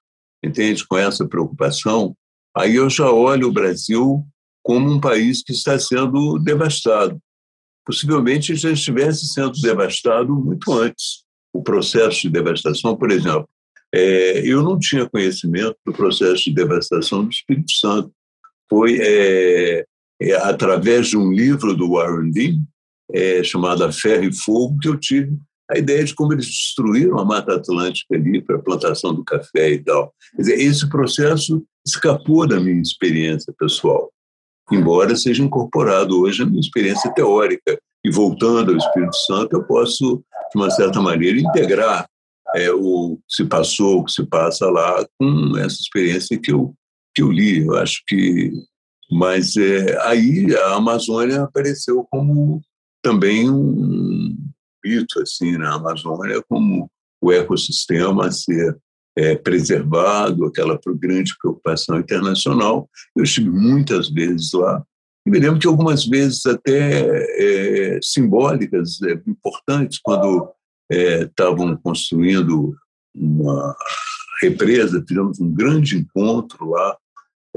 entende, 0.44 0.86
com 0.88 0.98
essa 0.98 1.28
preocupação, 1.28 2.16
aí 2.56 2.76
eu 2.76 2.90
já 2.90 3.10
olho 3.10 3.48
o 3.48 3.54
Brasil 3.54 4.26
como 4.64 4.92
um 4.92 5.00
país 5.00 5.44
que 5.44 5.52
está 5.52 5.78
sendo 5.78 6.40
devastado. 6.40 7.20
Possivelmente 7.86 8.56
já 8.56 8.72
estivesse 8.72 9.28
sendo 9.28 9.54
devastado 9.62 10.36
muito 10.36 10.74
antes. 10.74 11.24
O 11.54 11.62
processo 11.62 12.22
de 12.22 12.30
devastação, 12.30 12.96
por 12.96 13.12
exemplo, 13.12 13.48
é, 13.94 14.42
eu 14.46 14.64
não 14.64 14.78
tinha 14.78 15.10
conhecimento 15.10 15.78
do 15.86 15.94
processo 15.94 16.46
de 16.46 16.54
devastação 16.54 17.24
do 17.24 17.30
Espírito 17.30 17.72
Santo. 17.72 18.12
foi 18.68 18.98
é, 19.00 19.86
é, 20.22 20.34
através 20.34 21.08
de 21.08 21.18
um 21.18 21.32
livro 21.32 21.76
do 21.76 21.92
Warren 21.92 22.32
Dean, 22.32 22.60
é, 23.14 23.44
chamado 23.44 23.90
Ferro 23.94 24.24
e 24.24 24.34
Fogo, 24.34 24.78
que 24.80 24.88
eu 24.88 24.98
tive 24.98 25.38
a 25.70 25.78
ideia 25.78 26.04
de 26.04 26.14
como 26.14 26.34
eles 26.34 26.46
destruíram 26.46 27.18
a 27.20 27.26
Mata 27.26 27.56
Atlântica 27.56 28.16
ali 28.16 28.42
para 28.42 28.58
a 28.58 28.62
plantação 28.62 29.14
do 29.14 29.24
café 29.24 29.72
e 29.72 29.84
tal. 29.84 30.14
Quer 30.36 30.42
dizer, 30.42 30.60
esse 30.60 30.90
processo 30.90 31.64
escapou 31.86 32.48
da 32.48 32.60
minha 32.60 32.82
experiência 32.82 33.54
pessoal, 33.58 34.12
embora 34.72 35.16
seja 35.16 35.44
incorporado 35.44 36.20
hoje 36.20 36.44
à 36.44 36.46
minha 36.46 36.60
experiência 36.60 37.12
teórica. 37.14 37.78
E 38.04 38.12
voltando 38.12 38.72
ao 38.72 38.78
Espírito 38.78 39.16
Santo, 39.16 39.56
eu 39.56 39.64
posso, 39.64 40.24
de 40.54 40.62
uma 40.62 40.70
certa 40.70 41.02
maneira, 41.02 41.40
integrar 41.40 42.08
é, 42.56 42.72
o 42.72 43.18
que 43.28 43.36
se 43.36 43.46
passou, 43.46 44.00
o 44.00 44.06
que 44.06 44.12
se 44.12 44.26
passa 44.28 44.68
lá, 44.70 45.04
com 45.20 45.58
essa 45.58 45.78
experiência 45.82 46.40
que 46.40 46.52
eu, 46.52 46.76
que 47.16 47.24
eu 47.24 47.32
li. 47.32 47.66
Eu 47.66 47.76
acho 47.78 48.04
que. 48.08 48.52
Mas 49.12 49.56
é, 49.58 50.00
aí 50.08 50.56
a 50.56 50.76
Amazônia 50.76 51.44
apareceu 51.44 52.06
como 52.12 52.62
também 53.04 53.50
um 53.50 54.36
assim 55.22 55.58
na 55.58 55.76
Amazônia 55.76 56.42
como 56.48 56.90
o 57.22 57.32
ecossistema 57.32 58.28
a 58.28 58.32
ser 58.32 58.78
é, 59.18 59.36
preservado, 59.36 60.46
aquela 60.46 60.80
grande 60.98 61.34
preocupação 61.42 62.00
internacional. 62.00 62.90
Eu 63.16 63.24
estive 63.24 63.50
muitas 63.50 64.10
vezes 64.10 64.52
lá 64.54 64.84
e 65.26 65.32
me 65.32 65.40
lembro 65.40 65.60
que 65.60 65.66
algumas 65.66 66.06
vezes 66.06 66.46
até 66.46 67.96
é, 67.96 68.00
simbólicas, 68.02 69.02
é, 69.02 69.14
importantes, 69.26 70.00
quando 70.04 70.52
é, 70.92 71.24
estavam 71.24 71.76
construindo 71.78 72.76
uma 73.16 73.76
represa, 74.40 75.04
fizemos 75.08 75.40
um 75.40 75.52
grande 75.52 75.98
encontro 75.98 76.70
lá 76.70 76.96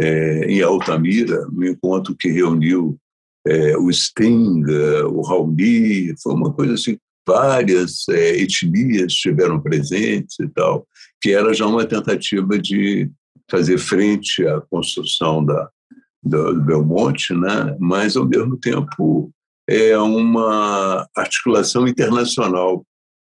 é, 0.01 0.45
em 0.51 0.63
Altamira, 0.63 1.47
um 1.53 1.63
encontro 1.65 2.17
que 2.17 2.29
reuniu 2.29 2.99
é, 3.47 3.77
o 3.77 3.93
Sting, 3.93 4.65
o 5.11 5.21
Raoni, 5.21 6.15
foi 6.23 6.35
uma 6.35 6.53
coisa 6.53 6.75
assim 6.75 6.97
várias 7.29 8.09
é, 8.09 8.41
etnias 8.41 9.13
estiveram 9.13 9.61
presentes 9.61 10.41
e 10.41 10.49
tal, 10.49 10.89
que 11.21 11.31
era 11.31 11.53
já 11.53 11.67
uma 11.67 11.85
tentativa 11.85 12.59
de 12.59 13.11
fazer 13.51 13.77
frente 13.77 14.47
à 14.47 14.63
construção 14.63 15.45
da, 15.45 15.69
do, 16.23 16.55
do 16.55 16.63
Belmonte, 16.63 17.35
né? 17.35 17.77
mas, 17.79 18.17
ao 18.17 18.27
mesmo 18.27 18.57
tempo, 18.57 19.31
é 19.69 19.99
uma 19.99 21.07
articulação 21.15 21.87
internacional 21.87 22.83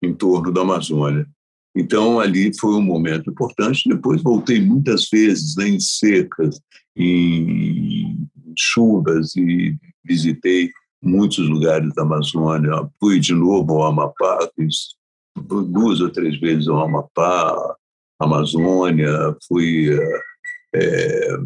em 0.04 0.12
torno 0.12 0.52
da 0.52 0.62
Amazônia. 0.62 1.28
Então, 1.76 2.20
ali 2.20 2.52
foi 2.60 2.74
um 2.76 2.82
momento 2.82 3.30
importante. 3.30 3.88
Depois 3.88 4.24
voltei 4.24 4.60
muitas 4.60 5.08
vezes 5.12 5.56
né, 5.56 5.68
em 5.68 5.80
secas, 5.80 6.60
em 6.96 8.18
chuvas, 8.58 9.36
e 9.36 9.76
visitei 10.04 10.72
muitos 11.04 11.48
lugares 11.50 11.94
da 11.94 12.04
Amazônia. 12.04 12.90
Fui 13.00 13.20
de 13.20 13.34
novo 13.34 13.74
ao 13.74 13.88
Amapá, 13.88 14.50
fiz 14.56 14.96
duas 15.36 16.00
ou 16.00 16.10
três 16.10 16.40
vezes 16.40 16.68
ao 16.68 16.80
Amapá, 16.80 17.76
Amazônia, 18.20 19.36
fui 19.48 19.90
é, 20.74 21.38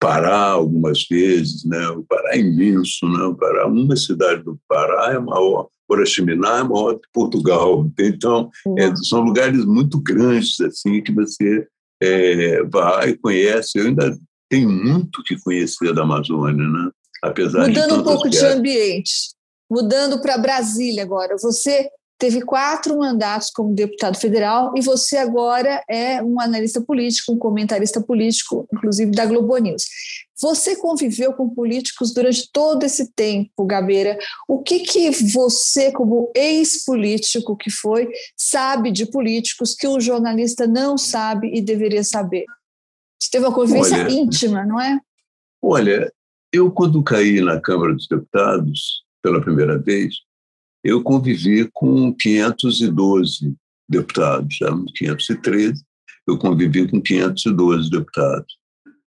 Pará 0.00 0.50
algumas 0.50 1.06
vezes, 1.08 1.64
né? 1.64 1.88
O 1.90 2.02
Pará 2.02 2.30
é 2.32 2.40
imenso, 2.40 3.08
né? 3.08 3.22
O 3.22 3.36
Pará, 3.36 3.68
uma 3.68 3.96
cidade 3.96 4.42
do 4.42 4.58
Pará 4.68 5.12
é 5.12 5.18
maior, 5.18 5.68
Orachiminá 5.88 6.58
é 6.58 6.62
maior 6.64 6.98
que 6.98 7.08
Portugal. 7.12 7.88
Então, 7.98 8.50
é, 8.78 8.94
são 8.96 9.20
lugares 9.20 9.64
muito 9.64 10.00
grandes 10.00 10.60
assim 10.60 11.00
que 11.02 11.12
você 11.12 11.68
é, 12.02 12.64
vai 12.64 13.10
e 13.10 13.18
conhece. 13.18 13.78
Eu 13.78 13.86
ainda 13.86 14.18
tenho 14.50 14.68
muito 14.68 15.22
que 15.22 15.40
conhecer 15.40 15.94
da 15.94 16.02
Amazônia, 16.02 16.68
né? 16.68 16.90
Apesar 17.22 17.68
Mudando 17.68 18.00
um 18.00 18.02
pouco 18.02 18.28
de 18.28 18.44
ambiente, 18.44 19.30
mudando 19.70 20.20
para 20.20 20.36
Brasília 20.36 21.02
agora. 21.02 21.36
Você 21.40 21.88
teve 22.18 22.40
quatro 22.42 22.96
mandatos 22.98 23.50
como 23.50 23.74
deputado 23.74 24.16
federal 24.16 24.72
e 24.76 24.80
você 24.80 25.16
agora 25.16 25.82
é 25.88 26.22
um 26.22 26.40
analista 26.40 26.80
político, 26.80 27.32
um 27.32 27.38
comentarista 27.38 28.00
político, 28.00 28.68
inclusive 28.72 29.10
da 29.10 29.26
Globo 29.26 29.56
News. 29.58 29.84
Você 30.40 30.76
conviveu 30.76 31.32
com 31.32 31.48
políticos 31.48 32.14
durante 32.14 32.48
todo 32.52 32.84
esse 32.84 33.12
tempo, 33.12 33.64
Gabeira. 33.64 34.18
O 34.48 34.62
que, 34.62 34.80
que 34.80 35.10
você, 35.10 35.90
como 35.90 36.30
ex-político 36.34 37.56
que 37.56 37.70
foi, 37.70 38.08
sabe 38.36 38.92
de 38.92 39.06
políticos 39.06 39.74
que 39.74 39.88
o 39.88 40.00
jornalista 40.00 40.66
não 40.66 40.98
sabe 40.98 41.50
e 41.52 41.60
deveria 41.60 42.04
saber? 42.04 42.44
Você 43.20 43.30
teve 43.30 43.46
uma 43.46 43.54
convivência 43.54 43.98
olha, 43.98 44.10
íntima, 44.10 44.64
não 44.64 44.80
é? 44.80 44.98
Olha, 45.60 46.12
eu, 46.52 46.70
quando 46.70 47.02
caí 47.02 47.40
na 47.40 47.60
Câmara 47.60 47.94
dos 47.94 48.06
Deputados, 48.06 49.02
pela 49.22 49.40
primeira 49.40 49.78
vez, 49.78 50.16
eu 50.84 51.02
convivi 51.02 51.68
com 51.72 52.12
512 52.14 53.54
deputados, 53.88 54.60
éramos 54.60 54.92
513, 54.94 55.82
eu 56.26 56.38
convivi 56.38 56.88
com 56.88 57.00
512 57.00 57.90
deputados. 57.90 58.58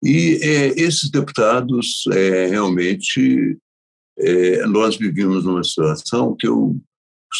E 0.02 0.38
é, 0.42 0.68
esses 0.80 1.10
deputados, 1.10 2.04
é, 2.12 2.46
realmente, 2.46 3.56
é, 4.18 4.66
nós 4.66 4.96
vivíamos 4.96 5.44
numa 5.44 5.62
situação 5.62 6.34
que 6.36 6.46
eu 6.46 6.76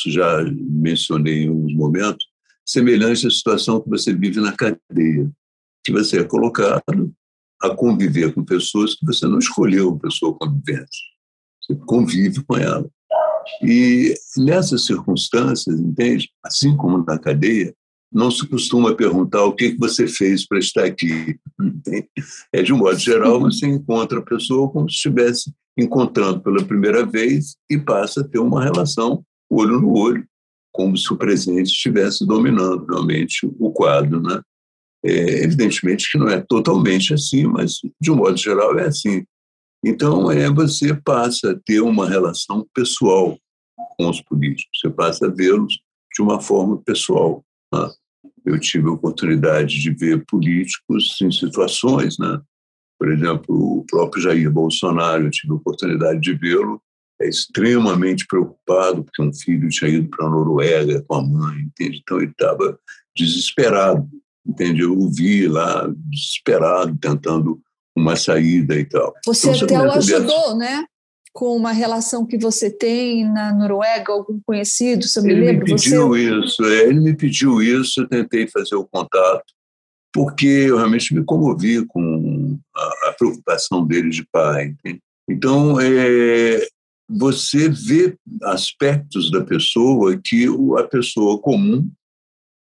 já 0.07 0.43
mencionei 0.71 1.45
em 1.45 1.49
alguns 1.49 1.75
momentos, 1.75 2.25
semelhante 2.65 3.27
à 3.27 3.31
situação 3.31 3.81
que 3.81 3.91
você 3.91 4.15
vive 4.15 4.41
na 4.41 4.53
cadeia, 4.53 5.31
que 5.85 5.93
você 5.93 6.21
é 6.21 6.25
colocado 6.25 7.13
a 7.63 7.71
conviver 7.71 8.35
com 8.35 8.45
pessoas 8.45 8.95
que 8.95 9.07
você 9.07 9.27
não 9.27 9.39
escolheu 9.39 9.99
pessoa 9.99 10.37
convivente. 10.37 10.99
Você 11.63 11.77
convive 11.87 12.43
com 12.45 12.57
ela. 12.57 12.89
E 13.63 14.15
nessas 14.37 14.85
circunstâncias, 14.85 15.79
entende? 15.79 16.29
Assim 16.45 16.77
como 16.77 17.05
na 17.05 17.19
cadeia, 17.19 17.75
não 18.13 18.31
se 18.31 18.47
costuma 18.47 18.95
perguntar 18.95 19.45
o 19.45 19.55
que 19.55 19.77
você 19.77 20.07
fez 20.07 20.47
para 20.47 20.59
estar 20.59 20.85
aqui. 20.85 21.39
Entende? 21.61 22.09
É 22.53 22.63
de 22.63 22.73
um 22.73 22.79
modo 22.79 22.99
geral, 22.99 23.41
você 23.41 23.67
encontra 23.67 24.19
a 24.19 24.25
pessoa 24.25 24.71
como 24.71 24.89
se 24.89 24.97
estivesse 24.97 25.53
encontrando 25.79 26.41
pela 26.41 26.65
primeira 26.65 27.07
vez 27.07 27.57
e 27.71 27.79
passa 27.79 28.21
a 28.21 28.29
ter 28.29 28.39
uma 28.39 28.63
relação 28.63 29.25
olho 29.51 29.81
no 29.81 29.97
olho, 29.97 30.27
como 30.73 30.97
se 30.97 31.13
o 31.13 31.17
presente 31.17 31.67
estivesse 31.67 32.27
dominando 32.27 32.85
realmente 32.87 33.47
o 33.59 33.71
quadro, 33.71 34.21
né? 34.21 34.41
É, 35.05 35.45
evidentemente 35.45 36.11
que 36.11 36.19
não 36.19 36.29
é 36.29 36.41
totalmente 36.41 37.13
assim, 37.13 37.45
mas 37.45 37.81
de 38.01 38.11
um 38.11 38.17
modo 38.17 38.37
geral 38.37 38.79
é 38.79 38.87
assim. 38.87 39.25
Então, 39.85 40.31
é, 40.31 40.49
você 40.49 40.95
passa 40.95 41.51
a 41.51 41.59
ter 41.67 41.81
uma 41.81 42.09
relação 42.09 42.67
pessoal 42.73 43.37
com 43.97 44.09
os 44.09 44.21
políticos, 44.21 44.79
você 44.81 44.91
passa 44.91 45.27
a 45.27 45.31
vê-los 45.31 45.81
de 46.15 46.23
uma 46.23 46.41
forma 46.41 46.81
pessoal. 46.83 47.45
Né? 47.75 47.91
Eu 48.45 48.61
tive 48.61 48.89
a 48.89 48.93
oportunidade 48.93 49.81
de 49.81 49.91
ver 49.91 50.25
políticos 50.27 51.21
em 51.21 51.33
situações, 51.33 52.17
né? 52.19 52.41
por 52.97 53.11
exemplo, 53.11 53.79
o 53.79 53.85
próprio 53.85 54.23
Jair 54.23 54.51
Bolsonaro, 54.53 55.25
eu 55.25 55.31
tive 55.31 55.53
a 55.53 55.57
oportunidade 55.57 56.21
de 56.21 56.35
vê-lo 56.35 56.81
é 57.23 57.29
extremamente 57.29 58.27
preocupado 58.27 59.05
porque 59.05 59.23
um 59.23 59.33
filho 59.33 59.69
tinha 59.69 59.91
ido 59.91 60.09
para 60.09 60.27
a 60.27 60.31
Noruega 60.31 61.05
com 61.07 61.15
a 61.15 61.23
mãe, 61.23 61.61
entende? 61.61 62.01
Então 62.03 62.19
ele 62.19 62.33
estava 62.33 62.79
desesperado 63.17 64.09
entende? 64.47 64.83
Eu 64.83 64.93
o 64.99 65.11
vi 65.11 65.47
lá 65.47 65.93
desesperado, 66.09 66.97
tentando 66.99 67.61
uma 67.97 68.17
saída 68.17 68.79
e 68.79 68.85
tal. 68.85 69.15
Você 69.27 69.51
então, 69.51 69.65
até 69.65 69.79
o 69.79 69.93
ajudou, 69.93 70.57
né? 70.57 70.85
Com 71.33 71.57
uma 71.57 71.73
relação 71.73 72.27
que 72.27 72.37
você 72.37 72.71
tem 72.71 73.25
na 73.25 73.55
Noruega, 73.55 74.13
algum 74.13 74.39
conhecido, 74.45 75.07
você 75.07 75.21
me 75.21 75.33
ele 75.33 75.41
lembra? 75.41 75.65
Me 75.65 75.71
pediu 75.71 76.09
você... 76.09 76.39
isso, 76.39 76.65
é, 76.65 76.81
ele 76.89 77.01
me 77.01 77.17
pediu 77.17 77.63
isso, 77.63 78.03
eu 78.03 78.09
tentei 78.09 78.47
fazer 78.47 78.75
o 78.75 78.87
contato, 78.87 79.45
porque 80.13 80.47
eu 80.47 80.77
realmente 80.77 81.15
me 81.15 81.25
comovi 81.25 81.87
com 81.87 82.59
a, 82.77 83.09
a 83.09 83.15
preocupação 83.17 83.87
dele 83.87 84.11
de 84.11 84.27
pai. 84.31 84.67
Entende? 84.67 85.01
Então, 85.29 85.81
é, 85.81 86.67
você 87.09 87.69
vê 87.69 88.17
aspectos 88.43 89.31
da 89.31 89.43
pessoa 89.45 90.19
que 90.23 90.47
a 90.79 90.85
pessoa 90.85 91.39
comum, 91.39 91.91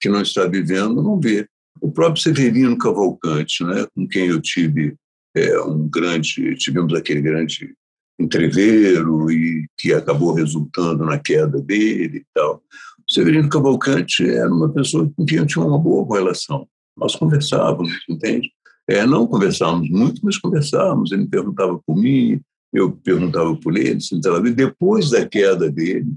que 0.00 0.08
não 0.08 0.22
está 0.22 0.46
vivendo, 0.46 1.02
não 1.02 1.18
vê. 1.18 1.48
O 1.80 1.90
próprio 1.90 2.22
Severino 2.22 2.76
Cavalcante, 2.76 3.64
né, 3.64 3.86
com 3.94 4.06
quem 4.06 4.26
eu 4.26 4.40
tive 4.40 4.96
é, 5.36 5.60
um 5.60 5.88
grande, 5.88 6.54
tivemos 6.56 6.94
aquele 6.94 7.20
grande 7.20 7.74
entreveiro 8.18 9.30
e 9.30 9.66
que 9.78 9.92
acabou 9.92 10.32
resultando 10.34 11.04
na 11.04 11.18
queda 11.18 11.60
dele 11.60 12.18
e 12.18 12.26
tal. 12.34 12.62
O 13.08 13.12
Severino 13.12 13.48
Cavalcante 13.48 14.28
era 14.28 14.52
uma 14.52 14.68
pessoa 14.68 15.10
com 15.16 15.24
quem 15.24 15.38
eu 15.38 15.46
tinha 15.46 15.64
uma 15.64 15.78
boa 15.78 16.18
relação. 16.18 16.66
Nós 16.96 17.14
conversávamos, 17.14 17.92
entende? 18.08 18.50
É, 18.88 19.06
não 19.06 19.26
conversávamos 19.26 19.88
muito, 19.88 20.20
mas 20.24 20.38
conversávamos. 20.38 21.12
Ele 21.12 21.26
perguntava 21.26 21.80
por 21.86 21.96
mim, 21.96 22.40
eu 22.72 22.90
perguntava 22.90 23.54
por 23.56 23.76
ele. 23.76 23.98
E 24.00 24.50
depois 24.50 25.10
da 25.10 25.26
queda 25.26 25.70
dele, 25.70 26.12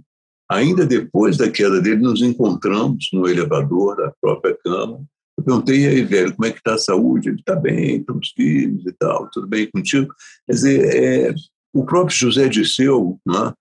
ainda 0.50 0.86
depois 0.86 1.38
da 1.38 1.50
queda 1.50 1.80
dele, 1.82 2.02
nos 2.02 2.22
encontramos 2.22 3.10
no 3.14 3.28
elevador 3.28 3.98
da 3.98 4.14
própria 4.20 4.58
Câmara 4.64 5.02
Eu 5.42 5.44
perguntei, 5.44 5.80
e 5.80 5.88
aí, 5.88 6.04
velho, 6.04 6.36
como 6.36 6.48
é 6.48 6.52
que 6.52 6.60
está 6.60 6.76
a 6.76 6.78
saúde? 6.78 7.30
Ele 7.30 7.40
está 7.40 7.56
bem, 7.56 7.98
estamos 7.98 8.32
filhos 8.36 8.86
e 8.86 8.92
tal, 8.94 9.28
tudo 9.32 9.48
bem 9.48 9.68
contigo? 9.72 10.14
Quer 10.46 10.54
dizer, 10.54 10.96
é, 10.96 11.36
o 11.74 11.84
próprio 11.84 12.16
José 12.16 12.48
Disseu, 12.48 13.20
né, 13.26 13.52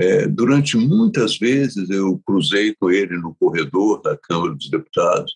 é, 0.00 0.28
durante 0.28 0.76
muitas 0.76 1.36
vezes 1.36 1.90
eu 1.90 2.20
cruzei 2.24 2.74
com 2.78 2.88
ele 2.88 3.16
no 3.18 3.34
corredor 3.34 4.00
da 4.00 4.16
Câmara 4.16 4.54
dos 4.54 4.70
Deputados 4.70 5.34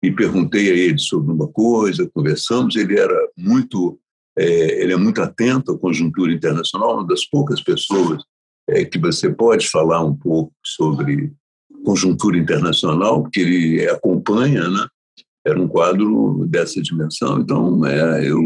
e 0.00 0.12
perguntei 0.12 0.70
a 0.70 0.74
ele 0.74 0.98
sobre 0.98 1.32
uma 1.32 1.48
coisa, 1.48 2.08
conversamos, 2.14 2.76
ele 2.76 2.98
era 2.98 3.28
muito, 3.36 3.98
é, 4.38 4.82
ele 4.82 4.92
é 4.92 4.96
muito 4.96 5.20
atento 5.20 5.72
à 5.72 5.78
conjuntura 5.78 6.32
internacional, 6.32 6.98
uma 6.98 7.06
das 7.06 7.24
poucas 7.24 7.60
pessoas 7.60 8.22
é, 8.68 8.84
que 8.84 9.00
você 9.00 9.28
pode 9.28 9.68
falar 9.68 10.04
um 10.04 10.14
pouco 10.14 10.52
sobre 10.64 11.32
conjuntura 11.84 12.38
internacional, 12.38 13.22
porque 13.22 13.40
ele 13.40 13.88
acompanha, 13.88 14.68
né? 14.68 14.86
Era 15.46 15.60
um 15.60 15.68
quadro 15.68 16.46
dessa 16.48 16.82
dimensão, 16.82 17.40
então 17.40 17.84
é, 17.86 18.28
eu 18.28 18.40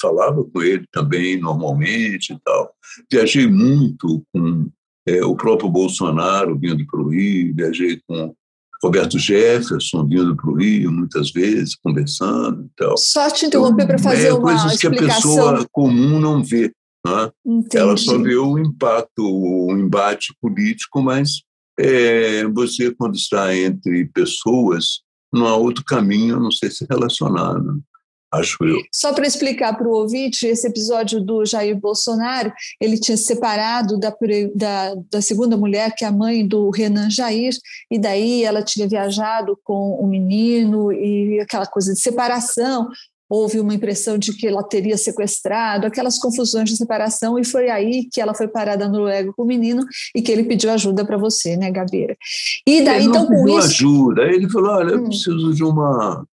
falava 0.00 0.42
com 0.42 0.62
ele 0.62 0.84
também 0.90 1.40
normalmente 1.40 2.32
e 2.32 2.38
tal. 2.44 2.72
Viajei 3.10 3.46
muito 3.46 4.22
com 4.32 4.68
é, 5.06 5.24
o 5.24 5.36
próprio 5.36 5.70
Bolsonaro 5.70 6.58
vindo 6.58 6.84
para 6.86 7.00
o 7.00 7.08
Rio, 7.08 7.54
viajei 7.54 8.00
com 8.06 8.34
Roberto 8.82 9.18
Jefferson 9.18 10.06
vindo 10.06 10.34
para 10.34 10.50
o 10.50 10.56
Rio 10.56 10.90
muitas 10.90 11.30
vezes, 11.30 11.76
conversando 11.76 12.64
e 12.64 12.70
tal. 12.76 12.96
Só 12.96 13.30
te 13.30 13.46
interromper 13.46 13.86
para 13.86 13.98
fazer 13.98 14.28
é, 14.28 14.32
uma 14.32 14.42
coisas 14.42 14.72
explicação. 14.72 15.06
que 15.06 15.12
a 15.12 15.14
pessoa 15.14 15.68
comum 15.70 16.18
não 16.18 16.42
vê. 16.42 16.72
Né? 17.06 17.30
Ela 17.74 17.96
só 17.96 18.18
vê 18.18 18.36
o 18.36 18.58
impacto, 18.58 19.22
o 19.22 19.72
embate 19.72 20.34
político, 20.40 21.02
mas 21.02 21.42
é, 21.78 22.46
você, 22.48 22.90
quando 22.94 23.14
está 23.14 23.54
entre 23.54 24.06
pessoas, 24.06 25.00
não 25.32 25.46
há 25.46 25.56
outro 25.56 25.84
caminho 25.84 26.36
a 26.36 26.40
não 26.40 26.50
ser 26.50 26.70
se 26.70 26.86
relacionar, 26.88 27.54
né? 27.62 27.78
acho 28.32 28.64
eu. 28.64 28.78
Só 28.92 29.12
para 29.12 29.26
explicar 29.26 29.76
para 29.76 29.88
o 29.88 29.92
ouvinte, 29.92 30.46
esse 30.46 30.66
episódio 30.66 31.20
do 31.20 31.44
Jair 31.44 31.78
Bolsonaro, 31.78 32.52
ele 32.80 32.98
tinha 32.98 33.16
separado 33.16 33.98
da, 33.98 34.14
da, 34.54 34.94
da, 35.10 35.20
segunda 35.20 35.56
mulher, 35.56 35.92
que 35.96 36.04
é 36.04 36.08
a 36.08 36.12
mãe 36.12 36.46
do 36.46 36.70
Renan 36.70 37.10
Jair, 37.10 37.52
e 37.90 37.98
daí 37.98 38.44
ela 38.44 38.62
tinha 38.62 38.86
viajado 38.86 39.58
com 39.64 39.94
o 40.00 40.06
menino 40.06 40.92
e 40.92 41.40
aquela 41.40 41.66
coisa 41.66 41.92
de 41.92 42.00
separação 42.00 42.88
houve 43.30 43.60
uma 43.60 43.72
impressão 43.72 44.18
de 44.18 44.36
que 44.36 44.48
ela 44.48 44.62
teria 44.64 44.98
sequestrado, 44.98 45.86
aquelas 45.86 46.18
confusões 46.18 46.68
de 46.68 46.76
separação, 46.76 47.38
e 47.38 47.44
foi 47.44 47.70
aí 47.70 48.08
que 48.12 48.20
ela 48.20 48.34
foi 48.34 48.48
parada 48.48 48.88
no 48.88 49.00
Noruega 49.00 49.32
com 49.32 49.44
o 49.44 49.46
menino 49.46 49.82
e 50.14 50.20
que 50.20 50.32
ele 50.32 50.42
pediu 50.42 50.70
ajuda 50.72 51.04
para 51.04 51.16
você, 51.16 51.56
né, 51.56 51.70
Gabeira? 51.70 52.16
E 52.66 52.82
daí, 52.82 53.02
ele 53.02 53.06
então, 53.06 53.26
com 53.26 53.48
isso. 53.48 53.68
ajuda, 53.68 54.22
ele 54.24 54.48
falou: 54.50 54.72
olha, 54.72 54.92
eu 54.92 55.00
hum. 55.00 55.04
preciso 55.04 55.54
de 55.54 55.62
uma. 55.62 56.26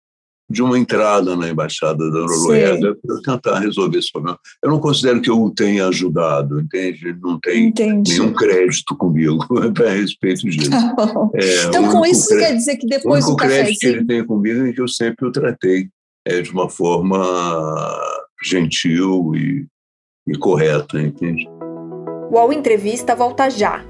De 0.48 0.62
uma 0.62 0.78
entrada 0.78 1.34
na 1.34 1.48
embaixada 1.48 2.08
da 2.08 2.20
Noruega 2.20 2.96
para 3.04 3.20
tentar 3.20 3.58
resolver 3.58 3.98
esse 3.98 4.12
problema. 4.12 4.38
Eu 4.62 4.70
não 4.70 4.78
considero 4.78 5.20
que 5.20 5.28
eu 5.28 5.42
o 5.42 5.50
tenha 5.50 5.88
ajudado, 5.88 6.60
entende? 6.60 7.16
Não 7.20 7.36
tem 7.40 7.66
Entendi. 7.66 8.12
nenhum 8.12 8.32
crédito 8.32 8.96
comigo 8.96 9.44
a 9.84 9.90
respeito 9.90 10.48
disso. 10.48 10.70
Tá 10.70 10.94
é, 11.34 11.64
então, 11.64 11.90
com 11.90 12.06
isso, 12.06 12.28
crédito, 12.28 12.46
quer 12.46 12.54
dizer 12.54 12.76
que 12.76 12.86
depois 12.86 13.24
o 13.24 13.30
único 13.30 13.42
crédito 13.42 13.80
que 13.80 13.86
ele 13.86 14.04
tem 14.06 14.24
comigo 14.24 14.64
é 14.64 14.72
que 14.72 14.80
eu 14.80 14.86
sempre 14.86 15.26
o 15.26 15.32
tratei 15.32 15.88
é, 16.26 16.42
de 16.42 16.50
uma 16.50 16.68
forma 16.68 17.24
gentil 18.42 19.32
e, 19.36 19.66
e 20.26 20.36
correta, 20.36 21.00
entende? 21.00 21.48
O 22.28 22.34
UOL 22.34 22.52
Entrevista 22.52 23.14
volta 23.14 23.48
já. 23.48 23.84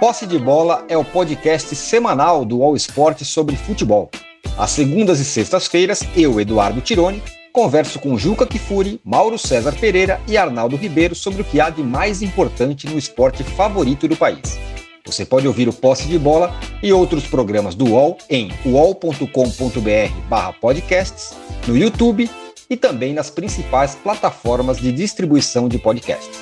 Posse 0.00 0.26
de 0.26 0.38
Bola 0.38 0.86
é 0.88 0.96
o 0.96 1.04
podcast 1.04 1.76
semanal 1.76 2.42
do 2.46 2.60
UOL 2.60 2.74
Esporte 2.74 3.22
sobre 3.22 3.54
futebol. 3.54 4.10
Às 4.56 4.70
segundas 4.70 5.20
e 5.20 5.24
sextas-feiras, 5.24 6.00
eu, 6.16 6.40
Eduardo 6.40 6.80
Tironi, 6.80 7.22
converso 7.52 7.98
com 8.00 8.16
Juca 8.16 8.46
Kifuri, 8.46 8.98
Mauro 9.04 9.36
César 9.36 9.72
Pereira 9.78 10.18
e 10.26 10.38
Arnaldo 10.38 10.76
Ribeiro 10.76 11.14
sobre 11.14 11.42
o 11.42 11.44
que 11.44 11.60
há 11.60 11.68
de 11.68 11.82
mais 11.82 12.22
importante 12.22 12.86
no 12.86 12.98
esporte 12.98 13.44
favorito 13.44 14.08
do 14.08 14.16
país. 14.16 14.58
Você 15.10 15.24
pode 15.24 15.48
ouvir 15.48 15.68
o 15.68 15.72
Posse 15.72 16.06
de 16.06 16.16
Bola 16.16 16.56
e 16.80 16.92
outros 16.92 17.26
programas 17.26 17.74
do 17.74 17.86
UOL 17.86 18.16
em 18.30 18.52
uol.com.br/podcasts, 18.64 21.32
no 21.66 21.76
YouTube 21.76 22.30
e 22.70 22.76
também 22.76 23.12
nas 23.12 23.28
principais 23.28 23.96
plataformas 23.96 24.78
de 24.78 24.92
distribuição 24.92 25.68
de 25.68 25.80
podcasts. 25.80 26.38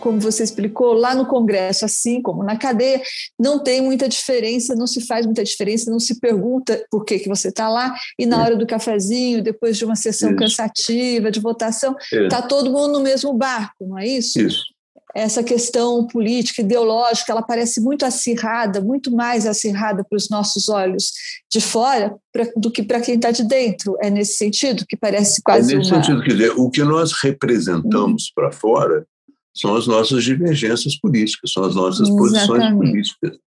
Como 0.00 0.18
você 0.18 0.42
explicou, 0.42 0.94
lá 0.94 1.14
no 1.14 1.26
Congresso, 1.26 1.84
assim 1.84 2.22
como 2.22 2.42
na 2.42 2.56
cadeia, 2.56 3.02
não 3.38 3.62
tem 3.62 3.82
muita 3.82 4.08
diferença, 4.08 4.74
não 4.74 4.86
se 4.86 5.06
faz 5.06 5.26
muita 5.26 5.44
diferença, 5.44 5.90
não 5.90 6.00
se 6.00 6.18
pergunta 6.18 6.82
por 6.90 7.04
que, 7.04 7.18
que 7.18 7.28
você 7.28 7.48
está 7.48 7.68
lá, 7.68 7.94
e 8.18 8.24
na 8.24 8.42
hora 8.42 8.56
do 8.56 8.66
cafezinho, 8.66 9.42
depois 9.42 9.76
de 9.76 9.84
uma 9.84 9.96
sessão 9.96 10.30
isso. 10.30 10.38
cansativa, 10.38 11.30
de 11.30 11.40
votação, 11.40 11.94
está 12.10 12.40
todo 12.40 12.72
mundo 12.72 12.94
no 12.94 13.00
mesmo 13.00 13.34
barco, 13.34 13.86
não 13.86 13.98
é 13.98 14.08
isso? 14.08 14.40
Isso 14.40 14.71
essa 15.14 15.42
questão 15.42 16.06
política, 16.06 16.62
ideológica, 16.62 17.32
ela 17.32 17.42
parece 17.42 17.80
muito 17.80 18.04
acirrada, 18.04 18.80
muito 18.80 19.10
mais 19.10 19.46
acirrada 19.46 20.04
para 20.04 20.16
os 20.16 20.28
nossos 20.30 20.68
olhos 20.68 21.12
de 21.50 21.60
fora 21.60 22.14
pra, 22.32 22.46
do 22.56 22.70
que 22.70 22.82
para 22.82 23.00
quem 23.00 23.16
está 23.16 23.30
de 23.30 23.44
dentro. 23.44 23.96
É 24.00 24.08
nesse 24.08 24.34
sentido 24.34 24.84
que 24.88 24.96
parece 24.96 25.42
quase. 25.42 25.74
É 25.74 25.78
nesse 25.78 25.92
uma... 25.92 26.02
sentido, 26.02 26.22
quer 26.22 26.32
dizer, 26.32 26.52
o 26.56 26.70
que 26.70 26.82
nós 26.82 27.12
representamos 27.22 28.32
para 28.34 28.50
fora 28.50 29.06
são 29.54 29.76
as 29.76 29.86
nossas 29.86 30.24
divergências 30.24 30.98
políticas, 30.98 31.52
são 31.52 31.64
as 31.64 31.74
nossas 31.74 32.08
Exatamente. 32.08 32.18
posições 32.18 32.72
políticas. 32.74 33.38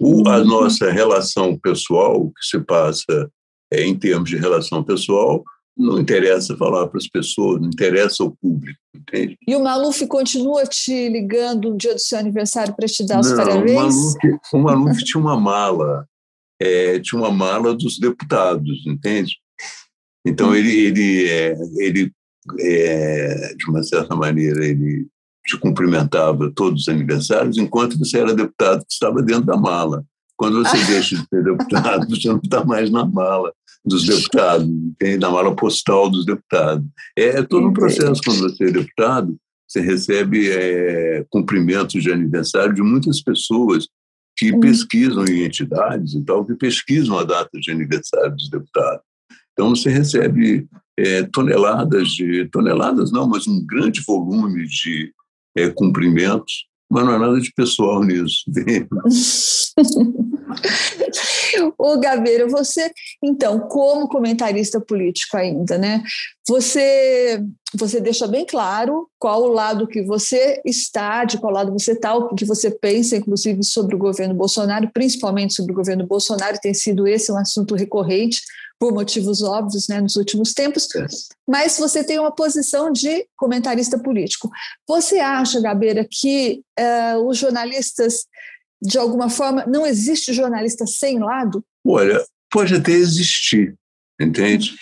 O, 0.00 0.28
a 0.28 0.38
uhum. 0.38 0.44
nossa 0.44 0.90
relação 0.90 1.58
pessoal, 1.58 2.30
que 2.30 2.44
se 2.44 2.60
passa 2.60 3.30
é, 3.72 3.84
em 3.84 3.96
termos 3.96 4.30
de 4.30 4.36
relação 4.36 4.82
pessoal, 4.82 5.42
não 5.76 5.98
interessa 5.98 6.56
falar 6.56 6.86
para 6.88 6.98
as 6.98 7.08
pessoas, 7.08 7.60
não 7.60 7.68
interessa 7.68 8.22
ao 8.22 8.30
público, 8.30 8.78
entende? 8.94 9.38
E 9.46 9.56
o 9.56 9.62
Maluf 9.62 10.06
continua 10.06 10.64
te 10.64 11.08
ligando 11.08 11.70
no 11.70 11.76
dia 11.76 11.94
do 11.94 12.00
seu 12.00 12.18
aniversário 12.18 12.74
para 12.74 12.86
te 12.86 13.04
dar 13.06 13.20
os 13.20 13.30
não, 13.30 13.36
parabéns? 13.36 13.74
O 13.74 13.74
Maluf, 13.74 14.16
o 14.52 14.58
Maluf 14.58 15.04
tinha 15.04 15.20
uma 15.20 15.38
mala, 15.38 16.06
é, 16.60 16.98
tinha 17.00 17.20
uma 17.20 17.30
mala 17.30 17.74
dos 17.74 17.98
deputados, 17.98 18.86
entende? 18.86 19.36
Então 20.26 20.50
hum. 20.50 20.54
ele, 20.54 20.72
ele, 20.72 21.28
é, 21.28 21.56
ele 21.78 22.12
é, 22.60 23.54
de 23.56 23.68
uma 23.68 23.82
certa 23.82 24.14
maneira, 24.14 24.64
ele 24.64 25.06
te 25.44 25.58
cumprimentava 25.58 26.52
todos 26.54 26.82
os 26.82 26.88
aniversários, 26.88 27.58
enquanto 27.58 27.98
você 27.98 28.18
era 28.18 28.34
deputado 28.34 28.84
que 28.84 28.92
estava 28.92 29.22
dentro 29.22 29.44
da 29.44 29.56
mala. 29.56 30.04
Quando 30.36 30.62
você 30.62 30.76
deixa 30.86 31.16
de 31.16 31.26
ser 31.28 31.42
deputado, 31.42 32.08
você 32.08 32.28
não 32.28 32.40
está 32.42 32.64
mais 32.64 32.90
na 32.90 33.04
mala 33.04 33.52
dos 33.84 34.06
deputados, 34.06 34.68
tem 34.98 35.18
na 35.18 35.30
mala 35.30 35.54
postal 35.54 36.08
dos 36.08 36.24
deputados. 36.24 36.86
É 37.16 37.42
todo 37.42 37.66
um 37.68 37.72
processo 37.72 38.20
quando 38.24 38.40
você 38.40 38.64
é 38.64 38.70
deputado, 38.70 39.36
você 39.68 39.80
recebe 39.80 40.50
é, 40.50 41.24
cumprimentos 41.30 42.02
de 42.02 42.12
aniversário 42.12 42.74
de 42.74 42.82
muitas 42.82 43.20
pessoas 43.22 43.88
que 44.36 44.54
hum. 44.54 44.60
pesquisam 44.60 45.24
em 45.24 45.44
entidades 45.44 46.14
e 46.14 46.24
tal, 46.24 46.44
que 46.44 46.54
pesquisam 46.54 47.18
a 47.18 47.24
data 47.24 47.58
de 47.58 47.70
aniversário 47.70 48.34
dos 48.36 48.48
deputados. 48.48 49.02
Então 49.52 49.70
você 49.70 49.90
recebe 49.90 50.66
é, 50.98 51.24
toneladas 51.24 52.08
de 52.08 52.48
toneladas 52.50 53.10
não, 53.10 53.28
mas 53.28 53.46
um 53.46 53.64
grande 53.66 54.00
volume 54.06 54.66
de 54.66 55.12
é, 55.56 55.68
cumprimentos 55.70 56.66
mas 56.92 57.06
não 57.06 57.14
há 57.14 57.18
nada 57.18 57.40
de 57.40 57.50
pessoal 57.54 58.04
nisso. 58.04 58.44
Ô, 61.78 61.98
Gabeira, 61.98 62.48
você, 62.48 62.90
então, 63.22 63.60
como 63.68 64.08
comentarista 64.08 64.80
político 64.80 65.36
ainda, 65.36 65.76
né? 65.76 66.02
Você, 66.48 67.42
você 67.74 68.00
deixa 68.00 68.26
bem 68.26 68.44
claro 68.44 69.08
qual 69.18 69.42
o 69.42 69.52
lado 69.52 69.86
que 69.86 70.02
você 70.02 70.60
está, 70.64 71.24
de 71.24 71.38
qual 71.38 71.52
lado 71.52 71.72
você 71.72 71.92
está, 71.92 72.14
o 72.14 72.34
que 72.34 72.44
você 72.44 72.70
pensa, 72.70 73.16
inclusive, 73.16 73.62
sobre 73.62 73.94
o 73.94 73.98
governo 73.98 74.34
Bolsonaro, 74.34 74.90
principalmente 74.92 75.54
sobre 75.54 75.72
o 75.72 75.76
governo 75.76 76.06
Bolsonaro, 76.06 76.58
tem 76.60 76.74
sido 76.74 77.06
esse 77.06 77.30
um 77.30 77.38
assunto 77.38 77.74
recorrente 77.74 78.40
por 78.82 78.92
motivos 78.92 79.42
óbvios, 79.42 79.86
né, 79.86 80.00
nos 80.00 80.16
últimos 80.16 80.52
tempos, 80.52 80.88
é. 80.96 81.06
mas 81.46 81.78
você 81.78 82.02
tem 82.02 82.18
uma 82.18 82.34
posição 82.34 82.90
de 82.90 83.24
comentarista 83.36 83.96
político. 83.96 84.50
Você 84.88 85.20
acha, 85.20 85.60
Gabeira, 85.60 86.04
que 86.10 86.64
uh, 86.80 87.24
os 87.28 87.38
jornalistas, 87.38 88.24
de 88.82 88.98
alguma 88.98 89.30
forma, 89.30 89.64
não 89.66 89.86
existe 89.86 90.32
jornalista 90.32 90.86
sem 90.86 91.20
lado? 91.20 91.64
Olha, 91.86 92.24
pode 92.50 92.74
até 92.74 92.90
existir, 92.90 93.76
entende? 94.20 94.74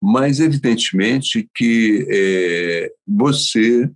Mas, 0.00 0.38
evidentemente, 0.38 1.48
que 1.54 2.06
é, 2.08 2.92
você. 3.06 3.90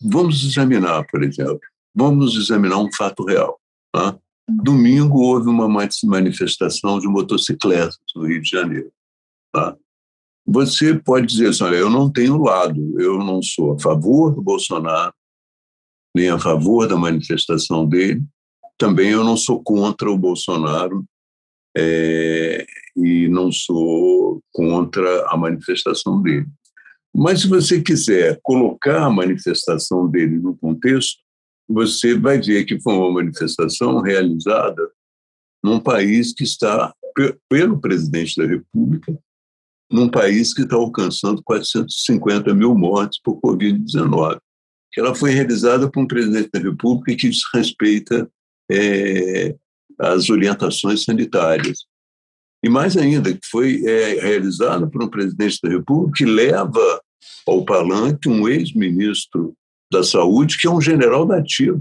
Vamos 0.00 0.44
examinar, 0.44 1.04
por 1.10 1.22
exemplo, 1.22 1.60
vamos 1.94 2.36
examinar 2.36 2.78
um 2.78 2.90
fato 2.92 3.24
real. 3.24 3.60
Tá? 3.92 4.18
Domingo 4.48 5.20
houve 5.20 5.48
uma 5.48 5.68
manifestação 5.68 6.98
de 6.98 7.06
motocicletas 7.06 7.98
no 8.16 8.26
Rio 8.26 8.42
de 8.42 8.48
Janeiro. 8.48 8.90
Tá? 9.52 9.76
Você 10.44 10.94
pode 10.94 11.26
dizer 11.26 11.48
assim, 11.48 11.64
olha, 11.64 11.76
eu 11.76 11.88
não 11.88 12.10
tenho 12.10 12.36
lado, 12.36 13.00
eu 13.00 13.18
não 13.18 13.40
sou 13.40 13.74
a 13.74 13.78
favor 13.78 14.34
do 14.34 14.42
Bolsonaro, 14.42 15.14
nem 16.16 16.28
a 16.28 16.38
favor 16.38 16.88
da 16.88 16.96
manifestação 16.96 17.86
dele, 17.86 18.24
também 18.82 19.10
eu 19.10 19.22
não 19.22 19.36
sou 19.36 19.62
contra 19.62 20.10
o 20.10 20.18
Bolsonaro 20.18 21.04
é, 21.76 22.66
e 22.96 23.28
não 23.28 23.52
sou 23.52 24.42
contra 24.52 25.24
a 25.28 25.36
manifestação 25.36 26.20
dele. 26.20 26.48
Mas 27.14 27.42
se 27.42 27.46
você 27.46 27.80
quiser 27.80 28.40
colocar 28.42 29.04
a 29.04 29.10
manifestação 29.10 30.10
dele 30.10 30.36
no 30.36 30.56
contexto, 30.56 31.22
você 31.68 32.18
vai 32.18 32.40
ver 32.40 32.64
que 32.64 32.80
foi 32.80 32.92
uma 32.92 33.12
manifestação 33.12 34.00
realizada 34.00 34.90
num 35.62 35.78
país 35.78 36.34
que 36.34 36.42
está, 36.42 36.92
pelo 37.48 37.80
presidente 37.80 38.34
da 38.36 38.48
República, 38.48 39.16
num 39.92 40.08
país 40.08 40.52
que 40.52 40.62
está 40.62 40.74
alcançando 40.74 41.40
450 41.44 42.52
mil 42.52 42.74
mortes 42.74 43.20
por 43.22 43.40
Covid-19. 43.40 44.40
Ela 44.98 45.14
foi 45.14 45.30
realizada 45.30 45.88
por 45.88 46.02
um 46.02 46.06
presidente 46.08 46.50
da 46.52 46.58
República 46.58 47.16
que 47.16 47.28
desrespeita 47.28 48.28
é, 48.70 49.54
as 49.98 50.30
orientações 50.30 51.04
sanitárias. 51.04 51.80
E 52.64 52.68
mais 52.68 52.96
ainda, 52.96 53.32
que 53.32 53.46
foi 53.50 53.84
é, 53.84 54.20
realizada 54.20 54.86
por 54.86 55.02
um 55.02 55.08
presidente 55.08 55.58
da 55.62 55.70
República 55.70 56.12
que 56.16 56.24
leva 56.24 57.00
ao 57.46 57.64
palanque 57.64 58.28
um 58.28 58.48
ex-ministro 58.48 59.54
da 59.90 60.02
Saúde, 60.02 60.58
que 60.58 60.66
é 60.66 60.70
um 60.70 60.80
general 60.80 61.26
da 61.26 61.38
ativa. 61.38 61.80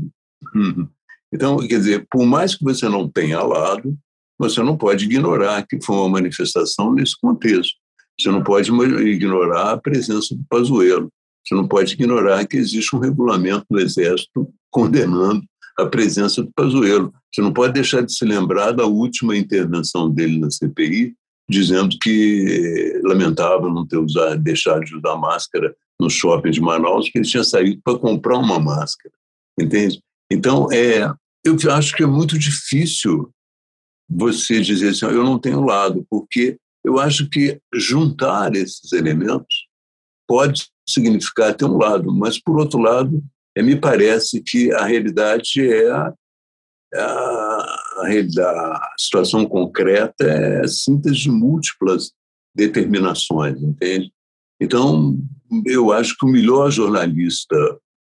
Então, 1.33 1.57
quer 1.59 1.77
dizer, 1.77 2.05
por 2.11 2.25
mais 2.25 2.55
que 2.55 2.63
você 2.63 2.89
não 2.89 3.07
tenha 3.07 3.41
lado, 3.41 3.97
você 4.37 4.61
não 4.61 4.75
pode 4.75 5.05
ignorar 5.05 5.65
que 5.65 5.79
foi 5.81 5.95
uma 5.95 6.09
manifestação 6.09 6.93
nesse 6.93 7.17
contexto. 7.19 7.75
Você 8.19 8.29
não 8.29 8.43
pode 8.43 8.71
ignorar 8.71 9.71
a 9.71 9.77
presença 9.77 10.35
do 10.35 10.43
Pazuello. 10.49 11.09
Você 11.45 11.55
não 11.55 11.67
pode 11.67 11.93
ignorar 11.93 12.45
que 12.45 12.57
existe 12.57 12.95
um 12.95 12.99
regulamento 12.99 13.65
do 13.69 13.79
Exército 13.79 14.51
condenando 14.69 15.43
a 15.77 15.85
presença 15.85 16.41
do 16.41 16.51
Pazuello. 16.53 17.13
Você 17.33 17.41
não 17.41 17.53
pode 17.53 17.73
deixar 17.73 18.01
de 18.01 18.13
se 18.13 18.25
lembrar 18.25 18.71
da 18.71 18.85
última 18.85 19.35
intervenção 19.35 20.09
dele 20.09 20.39
na 20.39 20.49
CPI, 20.49 21.15
dizendo 21.49 21.97
que 22.01 22.99
lamentava 23.03 23.69
não 23.69 23.85
ter 23.85 23.97
usado, 23.97 24.41
deixado 24.41 24.83
de 24.83 24.95
usar 24.95 25.15
máscara 25.17 25.75
no 25.99 26.09
shopping 26.09 26.51
de 26.51 26.61
Manaus, 26.61 27.09
que 27.09 27.19
ele 27.19 27.27
tinha 27.27 27.43
saído 27.43 27.79
para 27.83 27.97
comprar 27.97 28.37
uma 28.37 28.59
máscara, 28.59 29.13
entende? 29.59 30.01
Então, 30.31 30.71
é, 30.71 31.13
eu 31.45 31.55
acho 31.71 31.95
que 31.95 32.03
é 32.03 32.07
muito 32.07 32.37
difícil 32.39 33.31
você 34.09 34.61
dizer 34.61 34.89
assim, 34.89 35.05
eu 35.05 35.23
não 35.23 35.37
tenho 35.37 35.63
lado, 35.63 36.05
porque 36.09 36.57
eu 36.83 36.99
acho 36.99 37.29
que 37.29 37.59
juntar 37.73 38.55
esses 38.55 38.91
elementos 38.91 39.67
pode 40.27 40.67
significar 40.87 41.53
ter 41.53 41.65
um 41.65 41.77
lado, 41.77 42.11
mas, 42.13 42.41
por 42.41 42.59
outro 42.59 42.79
lado, 42.79 43.23
me 43.59 43.75
parece 43.75 44.41
que 44.41 44.71
a 44.71 44.85
realidade 44.85 45.67
é 45.67 45.89
a, 45.89 46.13
a, 46.93 47.67
a, 47.97 48.07
a 48.07 48.95
situação 48.97 49.45
concreta 49.45 50.23
é 50.23 50.61
a 50.61 50.67
síntese 50.67 51.21
de 51.21 51.31
múltiplas 51.31 52.11
determinações, 52.55 53.61
entende? 53.61 54.11
Então, 54.59 55.17
eu 55.65 55.91
acho 55.91 56.15
que 56.17 56.25
o 56.25 56.29
melhor 56.29 56.69
jornalista 56.69 57.55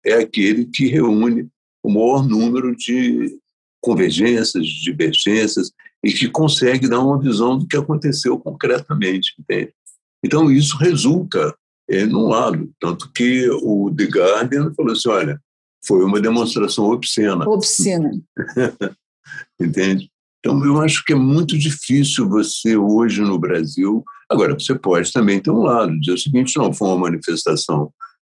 é 0.06 0.16
aquele 0.16 0.66
que 0.66 0.88
reúne 0.88 1.48
o 1.84 1.90
maior 1.90 2.28
número 2.28 2.76
de 2.76 3.40
convergências, 3.82 4.66
de 4.66 4.84
divergências, 4.84 5.72
e 6.04 6.12
que 6.12 6.30
consegue 6.30 6.88
dar 6.88 7.00
uma 7.00 7.20
visão 7.20 7.58
do 7.58 7.68
que 7.68 7.78
aconteceu 7.78 8.38
concretamente, 8.38 9.34
entende? 9.40 9.74
Então, 10.24 10.52
isso 10.52 10.78
resulta 10.78 11.56
é, 11.90 12.06
num 12.06 12.28
lado, 12.28 12.70
tanto 12.80 13.12
que 13.12 13.50
o 13.50 13.92
The 13.96 14.06
Guardian 14.06 14.74
falou 14.76 14.94
assim, 14.94 15.10
olha, 15.10 15.42
foi 15.86 16.04
uma 16.04 16.22
demonstração 16.22 16.86
obscena. 16.86 17.48
Obscena. 17.48 18.12
entende? 19.60 20.10
Então, 20.40 20.64
eu 20.64 20.80
acho 20.80 21.04
que 21.04 21.14
é 21.14 21.16
muito 21.16 21.58
difícil 21.58 22.30
você, 22.30 22.78
hoje 22.78 23.22
no 23.22 23.38
Brasil. 23.38 24.04
Agora, 24.30 24.54
você 24.54 24.74
pode 24.76 25.12
também 25.12 25.40
ter 25.40 25.52
um 25.52 25.64
lado, 25.64 26.00
dizer 26.00 26.14
o 26.14 26.18
seguinte: 26.18 26.58
não, 26.58 26.72
foi 26.72 26.88
uma 26.88 26.98
manifestação 26.98 27.92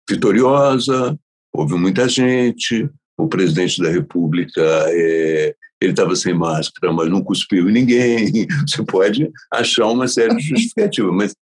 vitoriosa, 0.07 1.17
houve 1.51 1.75
muita 1.75 2.07
gente, 2.07 2.87
o 3.17 3.27
presidente 3.27 3.81
da 3.81 3.89
República 3.89 4.61
é, 4.61 5.55
ele 5.81 5.91
estava 5.91 6.15
sem 6.15 6.33
máscara, 6.33 6.93
mas 6.93 7.09
não 7.09 7.23
cuspiu 7.23 7.69
em 7.69 7.73
ninguém. 7.73 8.47
Você 8.67 8.83
pode 8.83 9.31
achar 9.51 9.87
uma 9.87 10.07
série 10.07 10.35
de 10.35 10.43
justificativas, 10.43 11.13
mas 11.13 11.35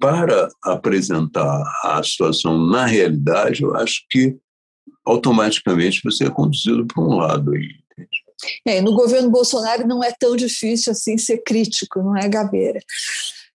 para 0.00 0.48
apresentar 0.64 1.62
a 1.84 2.02
situação 2.02 2.66
na 2.66 2.86
realidade, 2.86 3.62
eu 3.62 3.76
acho 3.76 4.04
que 4.10 4.36
automaticamente 5.04 6.00
você 6.02 6.24
é 6.24 6.30
conduzido 6.30 6.86
para 6.86 7.02
um 7.02 7.16
lado 7.16 7.52
aí. 7.52 7.68
É, 8.66 8.80
no 8.80 8.94
governo 8.94 9.30
Bolsonaro 9.30 9.86
não 9.86 10.02
é 10.02 10.12
tão 10.18 10.34
difícil 10.34 10.92
assim 10.92 11.18
ser 11.18 11.42
crítico, 11.44 12.02
não 12.02 12.16
é, 12.16 12.26
Gabeira? 12.26 12.80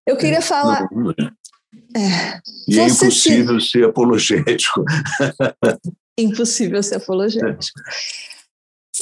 Eu 0.05 0.15
queria 0.15 0.37
é, 0.37 0.41
falar. 0.41 0.87
Não, 0.91 1.05
não 1.05 1.11
é. 1.11 1.31
É, 1.97 2.39
e 2.67 2.79
é 2.79 2.87
impossível 2.87 3.59
se... 3.59 3.71
ser 3.71 3.85
apologético. 3.85 4.85
impossível 6.17 6.81
ser 6.83 6.95
apologético. 6.95 7.79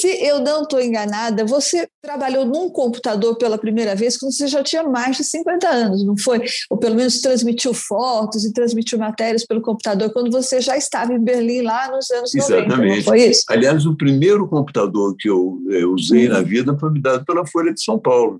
Se 0.04 0.22
eu 0.22 0.38
não 0.38 0.64
estou 0.64 0.82
enganada, 0.82 1.46
você 1.46 1.88
trabalhou 2.02 2.44
num 2.44 2.68
computador 2.68 3.38
pela 3.38 3.56
primeira 3.56 3.94
vez 3.94 4.18
quando 4.18 4.32
você 4.32 4.46
já 4.46 4.62
tinha 4.62 4.82
mais 4.82 5.16
de 5.16 5.24
50 5.24 5.66
anos, 5.66 6.04
não 6.04 6.14
foi? 6.14 6.42
Ou 6.68 6.76
pelo 6.76 6.94
menos 6.94 7.22
transmitiu 7.22 7.72
fotos 7.72 8.44
e 8.44 8.52
transmitiu 8.52 8.98
matérias 8.98 9.46
pelo 9.46 9.62
computador 9.62 10.12
quando 10.12 10.30
você 10.30 10.60
já 10.60 10.76
estava 10.76 11.14
em 11.14 11.18
Berlim 11.18 11.62
lá 11.62 11.90
nos 11.90 12.10
anos 12.10 12.34
Exatamente. 12.34 12.68
90. 12.68 12.74
Exatamente. 12.74 13.04
Foi 13.04 13.22
isso? 13.22 13.44
Aliás, 13.48 13.86
o 13.86 13.96
primeiro 13.96 14.46
computador 14.46 15.16
que 15.18 15.30
eu, 15.30 15.58
eu 15.70 15.92
usei 15.92 16.28
na 16.28 16.42
vida 16.42 16.76
foi 16.78 16.90
me 16.90 17.00
dado 17.00 17.24
pela 17.24 17.46
Folha 17.46 17.72
de 17.72 17.82
São 17.82 17.98
Paulo. 17.98 18.36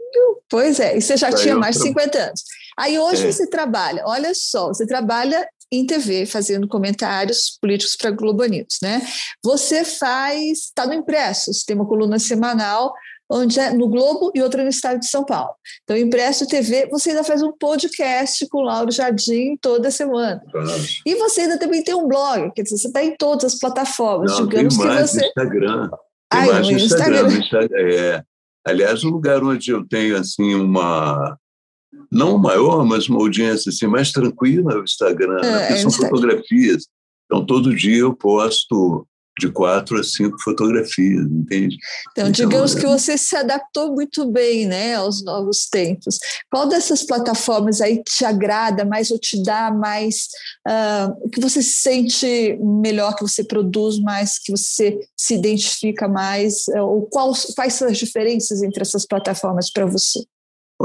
Pois 0.51 0.79
é, 0.79 0.99
e 0.99 1.01
você 1.01 1.17
já 1.17 1.33
tinha 1.33 1.57
mais 1.57 1.77
de 1.77 1.83
50 1.85 2.19
anos. 2.19 2.45
Aí 2.77 2.99
hoje 2.99 3.27
é. 3.27 3.33
você 3.33 3.47
trabalha, 3.47 4.03
olha 4.05 4.33
só, 4.35 4.69
você 4.69 4.87
trabalha 4.87 5.49
em 5.75 5.87
TV, 5.87 6.27
fazendo 6.27 6.69
comentários 6.69 7.59
políticos 7.61 7.97
para 7.97 8.11
Globo 8.11 8.45
News, 8.45 8.79
né? 8.83 9.03
Você 9.43 9.85
faz, 9.85 10.65
está 10.67 10.87
no 10.87 10.95
impresso, 10.95 11.53
você 11.53 11.65
tem 11.67 11.77
uma 11.77 11.87
coluna 11.87 12.19
semanal 12.19 12.93
onde 13.31 13.59
é 13.59 13.73
no 13.73 13.89
Globo 13.89 14.31
e 14.35 14.43
outra 14.43 14.63
no 14.63 14.69
Estado 14.69 15.01
de 15.01 15.09
São 15.09 15.25
Paulo. 15.25 15.55
Então, 15.83 15.97
impresso 15.97 16.47
TV, 16.47 16.89
você 16.91 17.11
ainda 17.11 17.25
faz 17.25 17.43
um 17.43 17.53
podcast 17.53 18.47
com 18.49 18.61
Lauro 18.61 18.91
Jardim 18.91 19.57
toda 19.61 19.91
semana. 19.91 20.43
E 21.07 21.15
você 21.17 21.43
ainda 21.43 21.59
também 21.59 21.83
tem 21.83 21.95
um 21.95 22.07
blog, 22.07 22.53
quer 22.55 22.63
dizer, 22.63 22.79
você 22.79 22.87
está 22.87 23.03
em 23.03 23.17
todas 23.17 23.55
as 23.55 23.59
plataformas, 23.59 24.33
Não, 24.33 24.47
digamos 24.47 24.77
tem 24.77 24.87
mais 24.87 25.11
que 25.11 25.19
você. 25.19 25.27
Instagram. 25.27 25.89
Tem 25.89 26.41
Ai, 26.41 26.49
mais 26.49 26.69
no 26.69 26.73
Instagram. 26.79 27.29
Instagram. 27.29 27.69
É. 27.79 28.23
Aliás, 28.67 29.05
um 29.05 29.11
lugar 29.11 29.43
onde 29.43 29.71
eu 29.71 29.87
tenho 29.87 30.17
assim 30.17 30.55
uma 30.55 31.39
não 32.15 32.39
maior, 32.39 32.85
mas 32.85 33.09
uma 33.09 33.21
audiência 33.21 33.71
assim, 33.71 33.87
mais 33.87 34.13
tranquila 34.13 34.79
o 34.79 34.85
Instagram, 34.85 35.39
é, 35.39 35.43
né? 35.43 35.73
é 35.73 35.77
são 35.77 35.91
fotografias. 35.91 36.87
Então, 37.27 37.45
todo 37.45 37.75
dia 37.75 37.99
eu 37.99 38.15
posto 38.15 39.07
de 39.39 39.51
quatro 39.51 39.99
a 39.99 40.05
cinco 40.05 40.41
fotografias, 40.41 41.27
entende? 41.27 41.77
Então, 42.13 42.29
então 42.29 42.31
digamos 42.31 42.77
é... 42.77 42.81
que 42.81 42.87
você 42.87 43.19
se 43.19 43.35
adaptou 43.35 43.93
muito 43.93 44.31
bem 44.31 44.67
né, 44.67 44.95
aos 44.95 45.25
novos 45.25 45.69
tempos. 45.69 46.19
Qual 46.51 46.69
dessas 46.69 47.03
plataformas 47.03 47.81
aí 47.81 48.01
te 48.03 48.25
agrada 48.25 48.85
mais 48.85 49.11
ou 49.11 49.19
te 49.19 49.43
dá 49.43 49.73
mais, 49.73 50.29
uh, 50.69 51.31
que 51.31 51.41
você 51.41 51.61
se 51.63 51.83
sente 51.83 52.57
melhor, 52.61 53.17
que 53.17 53.23
você 53.23 53.43
produz 53.43 53.99
mais, 53.99 54.39
que 54.39 54.53
você 54.53 55.01
se 55.17 55.35
identifica 55.35 56.07
mais, 56.07 56.67
uh, 56.69 56.83
ou 56.83 57.03
quais, 57.07 57.53
quais 57.57 57.75
são 57.75 57.89
as 57.89 57.99
diferenças 57.99 58.63
entre 58.63 58.83
essas 58.83 59.05
plataformas 59.05 59.71
para 59.71 59.87
você? 59.87 60.21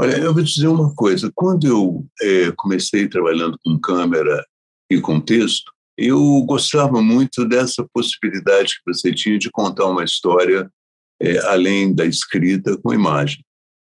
Olha, 0.00 0.16
eu 0.16 0.32
vou 0.32 0.42
te 0.42 0.54
dizer 0.54 0.68
uma 0.68 0.94
coisa. 0.94 1.30
Quando 1.34 1.66
eu 1.66 2.06
é, 2.22 2.50
comecei 2.52 3.06
trabalhando 3.06 3.58
com 3.62 3.78
câmera 3.78 4.42
e 4.90 4.98
com 4.98 5.20
texto, 5.20 5.70
eu 5.94 6.42
gostava 6.46 7.02
muito 7.02 7.44
dessa 7.44 7.86
possibilidade 7.92 8.76
que 8.76 8.94
você 8.94 9.12
tinha 9.12 9.38
de 9.38 9.50
contar 9.50 9.84
uma 9.84 10.02
história 10.02 10.72
é, 11.20 11.36
além 11.48 11.94
da 11.94 12.06
escrita 12.06 12.78
com 12.78 12.94
imagem. 12.94 13.44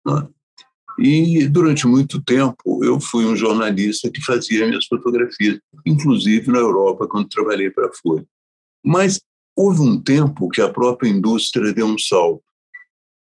Né? 0.06 0.28
E 0.98 1.48
durante 1.48 1.86
muito 1.86 2.22
tempo 2.22 2.84
eu 2.84 3.00
fui 3.00 3.24
um 3.24 3.34
jornalista 3.34 4.10
que 4.10 4.22
fazia 4.22 4.66
minhas 4.66 4.84
fotografias, 4.84 5.58
inclusive 5.86 6.52
na 6.52 6.58
Europa, 6.58 7.08
quando 7.08 7.30
trabalhei 7.30 7.70
para 7.70 7.86
a 7.86 7.92
Folha. 8.02 8.26
Mas 8.84 9.18
houve 9.56 9.80
um 9.80 9.98
tempo 9.98 10.50
que 10.50 10.60
a 10.60 10.68
própria 10.68 11.08
indústria 11.08 11.72
deu 11.72 11.86
um 11.86 11.96
salto. 11.96 12.44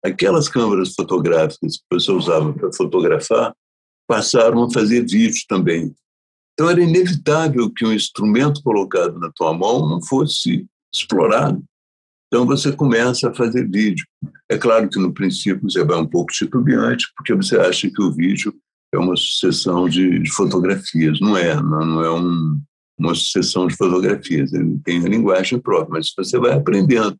Aquelas 0.05 0.47
câmeras 0.47 0.93
fotográficas 0.93 1.77
que 1.77 1.83
você 1.91 2.11
usava 2.11 2.53
para 2.53 2.71
fotografar 2.71 3.55
passaram 4.07 4.63
a 4.63 4.71
fazer 4.71 5.03
vídeo 5.03 5.41
também. 5.47 5.95
Então 6.53 6.69
era 6.69 6.79
inevitável 6.79 7.71
que 7.71 7.83
um 7.83 7.91
instrumento 7.91 8.61
colocado 8.61 9.17
na 9.19 9.31
tua 9.31 9.51
mão 9.51 9.89
não 9.89 10.01
fosse 10.03 10.67
explorado. 10.93 11.63
Então 12.27 12.45
você 12.45 12.71
começa 12.71 13.29
a 13.29 13.33
fazer 13.33 13.67
vídeo. 13.67 14.05
É 14.47 14.57
claro 14.59 14.87
que 14.87 14.99
no 14.99 15.11
princípio 15.11 15.63
você 15.63 15.83
vai 15.83 15.97
um 15.97 16.07
pouco 16.07 16.31
titubeante, 16.31 17.07
porque 17.17 17.33
você 17.33 17.57
acha 17.57 17.89
que 17.89 18.01
o 18.01 18.11
vídeo 18.11 18.53
é 18.93 18.99
uma 18.99 19.15
sucessão 19.15 19.89
de, 19.89 20.19
de 20.19 20.31
fotografias. 20.31 21.19
Não 21.19 21.35
é, 21.35 21.55
não, 21.55 21.83
não 21.83 22.03
é 22.03 22.11
um, 22.11 22.59
uma 22.97 23.15
sucessão 23.15 23.65
de 23.65 23.75
fotografias. 23.75 24.53
Ele 24.53 24.79
tem 24.83 25.03
a 25.03 25.09
linguagem 25.09 25.59
própria, 25.59 25.93
mas 25.93 26.13
você 26.15 26.37
vai 26.37 26.53
aprendendo. 26.53 27.17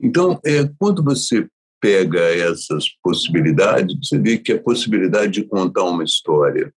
Então, 0.00 0.40
é, 0.44 0.68
quando 0.78 1.02
você 1.02 1.48
pega 1.84 2.18
essas 2.34 2.88
possibilidades, 3.02 3.94
você 4.02 4.18
vê 4.18 4.38
que 4.38 4.52
a 4.52 4.62
possibilidade 4.62 5.32
de 5.32 5.44
contar 5.44 5.84
uma 5.84 6.02
história 6.02 6.72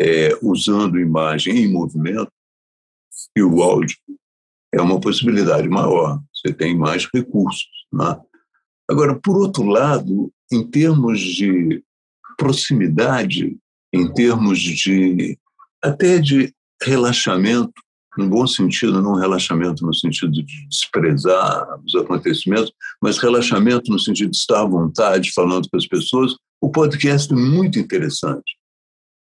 é, 0.00 0.30
usando 0.40 0.98
imagem 0.98 1.58
em 1.58 1.70
movimento 1.70 2.32
e 3.36 3.42
o 3.42 3.62
áudio 3.62 3.98
é 4.72 4.80
uma 4.80 4.98
possibilidade 4.98 5.68
maior. 5.68 6.22
Você 6.32 6.54
tem 6.54 6.74
mais 6.74 7.06
recursos. 7.12 7.68
Né? 7.92 8.18
Agora, 8.88 9.14
por 9.20 9.36
outro 9.36 9.64
lado, 9.64 10.32
em 10.50 10.66
termos 10.66 11.20
de 11.20 11.84
proximidade, 12.38 13.58
em 13.92 14.10
termos 14.10 14.58
de 14.58 15.38
até 15.82 16.18
de 16.18 16.54
relaxamento, 16.82 17.74
no 18.16 18.28
bom 18.28 18.46
sentido, 18.46 19.00
não 19.00 19.14
relaxamento 19.14 19.84
no 19.84 19.94
sentido 19.94 20.32
de 20.32 20.42
desprezar 20.66 21.80
os 21.84 21.94
acontecimentos, 21.94 22.72
mas 23.00 23.18
relaxamento 23.18 23.90
no 23.90 23.98
sentido 23.98 24.30
de 24.30 24.36
estar 24.36 24.62
à 24.62 24.66
vontade 24.66 25.32
falando 25.32 25.68
com 25.70 25.76
as 25.76 25.86
pessoas, 25.86 26.34
o 26.60 26.70
podcast 26.70 27.32
é 27.32 27.36
muito 27.36 27.78
interessante. 27.78 28.58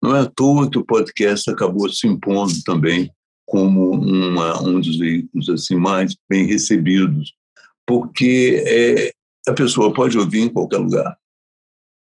Não 0.03 0.17
é 0.17 0.21
à 0.21 0.27
toa 0.27 0.71
que 0.71 0.79
o 0.79 0.85
podcast 0.85 1.51
acabou 1.51 1.89
se 1.91 2.07
impondo 2.07 2.55
também 2.65 3.11
como 3.47 3.91
uma, 3.93 4.63
um 4.63 4.81
dos 4.81 4.97
veículos 4.97 5.49
assim 5.51 5.75
mais 5.77 6.17
bem 6.29 6.47
recebidos, 6.47 7.35
porque 7.87 8.63
é, 8.67 9.13
a 9.47 9.53
pessoa 9.53 9.93
pode 9.93 10.17
ouvir 10.17 10.41
em 10.41 10.49
qualquer 10.49 10.79
lugar. 10.79 11.19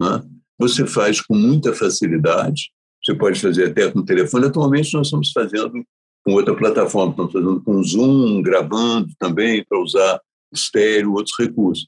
Né? 0.01 0.23
Você 0.59 0.87
faz 0.87 1.21
com 1.21 1.37
muita 1.37 1.73
facilidade, 1.73 2.71
você 3.05 3.15
pode 3.15 3.39
fazer 3.41 3.71
até 3.71 3.91
com 3.91 4.01
o 4.01 4.05
telefone. 4.05 4.47
Atualmente 4.47 4.95
nós 4.95 5.07
estamos 5.07 5.31
fazendo 5.31 5.85
com 6.25 6.33
outra 6.33 6.57
plataforma, 6.57 7.11
estamos 7.11 7.33
fazendo 7.33 7.63
com 7.63 7.83
Zoom, 7.83 8.43
gravando 8.43 9.13
também 9.19 9.65
para 9.65 9.79
usar 9.79 10.21
estéreo, 10.53 11.13
outros 11.13 11.35
recursos. 11.39 11.87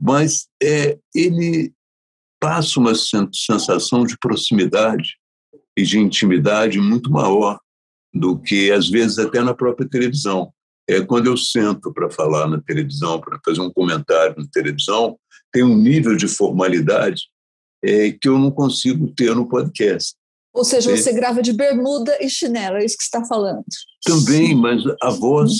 Mas 0.00 0.46
é, 0.62 0.98
ele 1.14 1.72
passa 2.40 2.78
uma 2.78 2.92
sensação 2.94 4.04
de 4.04 4.16
proximidade 4.18 5.16
e 5.76 5.82
de 5.82 5.98
intimidade 5.98 6.78
muito 6.78 7.10
maior 7.10 7.58
do 8.12 8.38
que, 8.38 8.70
às 8.70 8.88
vezes, 8.88 9.18
até 9.18 9.42
na 9.42 9.54
própria 9.54 9.88
televisão. 9.88 10.52
É 10.88 11.00
quando 11.00 11.26
eu 11.26 11.36
sento 11.36 11.92
para 11.92 12.10
falar 12.10 12.48
na 12.48 12.60
televisão, 12.60 13.20
para 13.20 13.38
fazer 13.44 13.60
um 13.60 13.72
comentário 13.72 14.34
na 14.36 14.46
televisão, 14.50 15.18
tem 15.52 15.62
um 15.62 15.76
nível 15.76 16.16
de 16.16 16.28
formalidade 16.28 17.22
é, 17.84 18.10
que 18.12 18.28
eu 18.28 18.38
não 18.38 18.50
consigo 18.50 19.12
ter 19.14 19.34
no 19.34 19.48
podcast. 19.48 20.14
Ou 20.58 20.64
seja, 20.64 20.90
você 20.90 21.12
grava 21.12 21.40
de 21.40 21.52
bermuda 21.52 22.18
e 22.20 22.28
chinelo, 22.28 22.78
é 22.78 22.84
isso 22.84 22.96
que 22.96 23.04
você 23.04 23.16
está 23.16 23.24
falando. 23.24 23.62
Também, 24.04 24.56
mas 24.56 24.82
a 25.00 25.08
voz, 25.08 25.52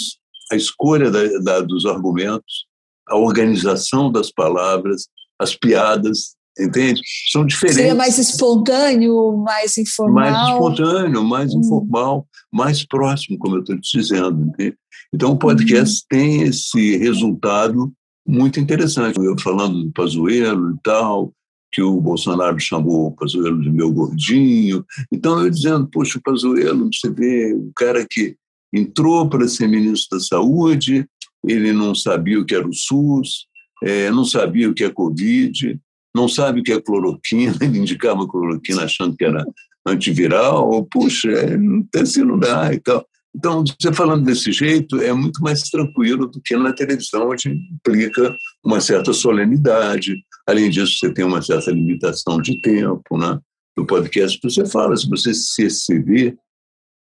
a 0.51 0.57
escolha 0.57 1.09
da, 1.09 1.25
da, 1.39 1.61
dos 1.61 1.87
argumentos, 1.87 2.67
a 3.09 3.17
organização 3.17 4.11
das 4.11 4.33
palavras, 4.33 5.07
as 5.39 5.55
piadas, 5.55 6.35
entende? 6.59 7.01
São 7.31 7.47
diferentes. 7.47 7.77
Seria 7.77 7.95
mais 7.95 8.19
espontâneo, 8.19 9.37
mais 9.37 9.79
informal? 9.79 10.15
Mais 10.15 10.49
espontâneo, 10.49 11.23
mais 11.23 11.55
hum. 11.55 11.61
informal, 11.61 12.27
mais 12.53 12.85
próximo, 12.85 13.39
como 13.39 13.55
eu 13.55 13.61
estou 13.61 13.81
te 13.81 13.99
dizendo. 13.99 14.49
Entende? 14.49 14.77
Então, 15.15 15.31
o 15.31 15.39
podcast 15.39 16.01
hum. 16.01 16.07
tem 16.11 16.43
esse 16.43 16.97
resultado 16.97 17.93
muito 18.27 18.59
interessante. 18.59 19.17
Eu 19.17 19.39
falando 19.39 19.85
do 19.85 19.93
Pazuello 19.93 20.73
e 20.73 20.79
tal, 20.83 21.33
que 21.79 21.83
o 21.83 22.01
Bolsonaro 22.01 22.59
chamou 22.59 23.07
o 23.07 23.13
Pazuello 23.13 23.63
de 23.63 23.71
meu 23.71 23.93
gordinho. 23.93 24.85
Então, 25.13 25.41
eu 25.41 25.49
dizendo, 25.49 25.87
poxa, 25.87 26.19
o 26.19 26.23
Pazuello, 26.23 26.91
você 26.93 27.09
vê, 27.09 27.55
o 27.55 27.71
cara 27.77 28.05
que 28.05 28.35
entrou 28.75 29.29
para 29.29 29.47
ser 29.47 29.69
ministro 29.69 30.19
da 30.19 30.25
Saúde, 30.25 31.07
ele 31.47 31.73
não 31.73 31.95
sabia 31.95 32.41
o 32.41 32.45
que 32.45 32.57
era 32.57 32.67
o 32.67 32.75
SUS, 32.75 33.47
é, 33.85 34.11
não 34.11 34.25
sabia 34.25 34.69
o 34.69 34.75
que 34.75 34.83
é 34.83 34.91
Covid, 34.91 35.79
não 36.13 36.29
sabe 36.29 36.59
o 36.59 36.63
que 36.65 36.73
é 36.73 36.81
cloroquina, 36.81 37.57
ele 37.63 37.79
indicava 37.79 38.27
cloroquina 38.27 38.83
achando 38.83 39.17
que 39.17 39.25
era 39.25 39.47
antiviral, 39.87 40.85
puxa, 40.91 41.31
é, 41.31 42.01
assim 42.01 42.25
não 42.25 42.41
dá 42.41 42.75
e 42.75 42.81
tal. 42.81 43.07
Então, 43.33 43.63
você 43.63 43.93
falando 43.93 44.25
desse 44.25 44.51
jeito 44.51 45.01
é 45.01 45.13
muito 45.13 45.41
mais 45.41 45.63
tranquilo 45.63 46.27
do 46.27 46.41
que 46.45 46.57
na 46.57 46.73
televisão, 46.73 47.31
onde 47.31 47.49
implica 47.49 48.35
uma 48.65 48.81
certa 48.81 49.13
solenidade. 49.13 50.17
Além 50.49 50.71
disso, 50.71 50.97
você 50.99 51.13
tem 51.13 51.27
uma 51.27 51.43
certa 51.43 51.71
limitação 51.71 52.41
de 52.41 52.59
tempo, 52.63 53.19
né? 53.19 53.39
No 53.77 53.87
podcast 53.87 54.41
você 54.43 54.65
fala, 54.65 54.97
se 54.97 55.07
você 55.07 55.35
se 55.35 55.65
exceder, 55.65 56.39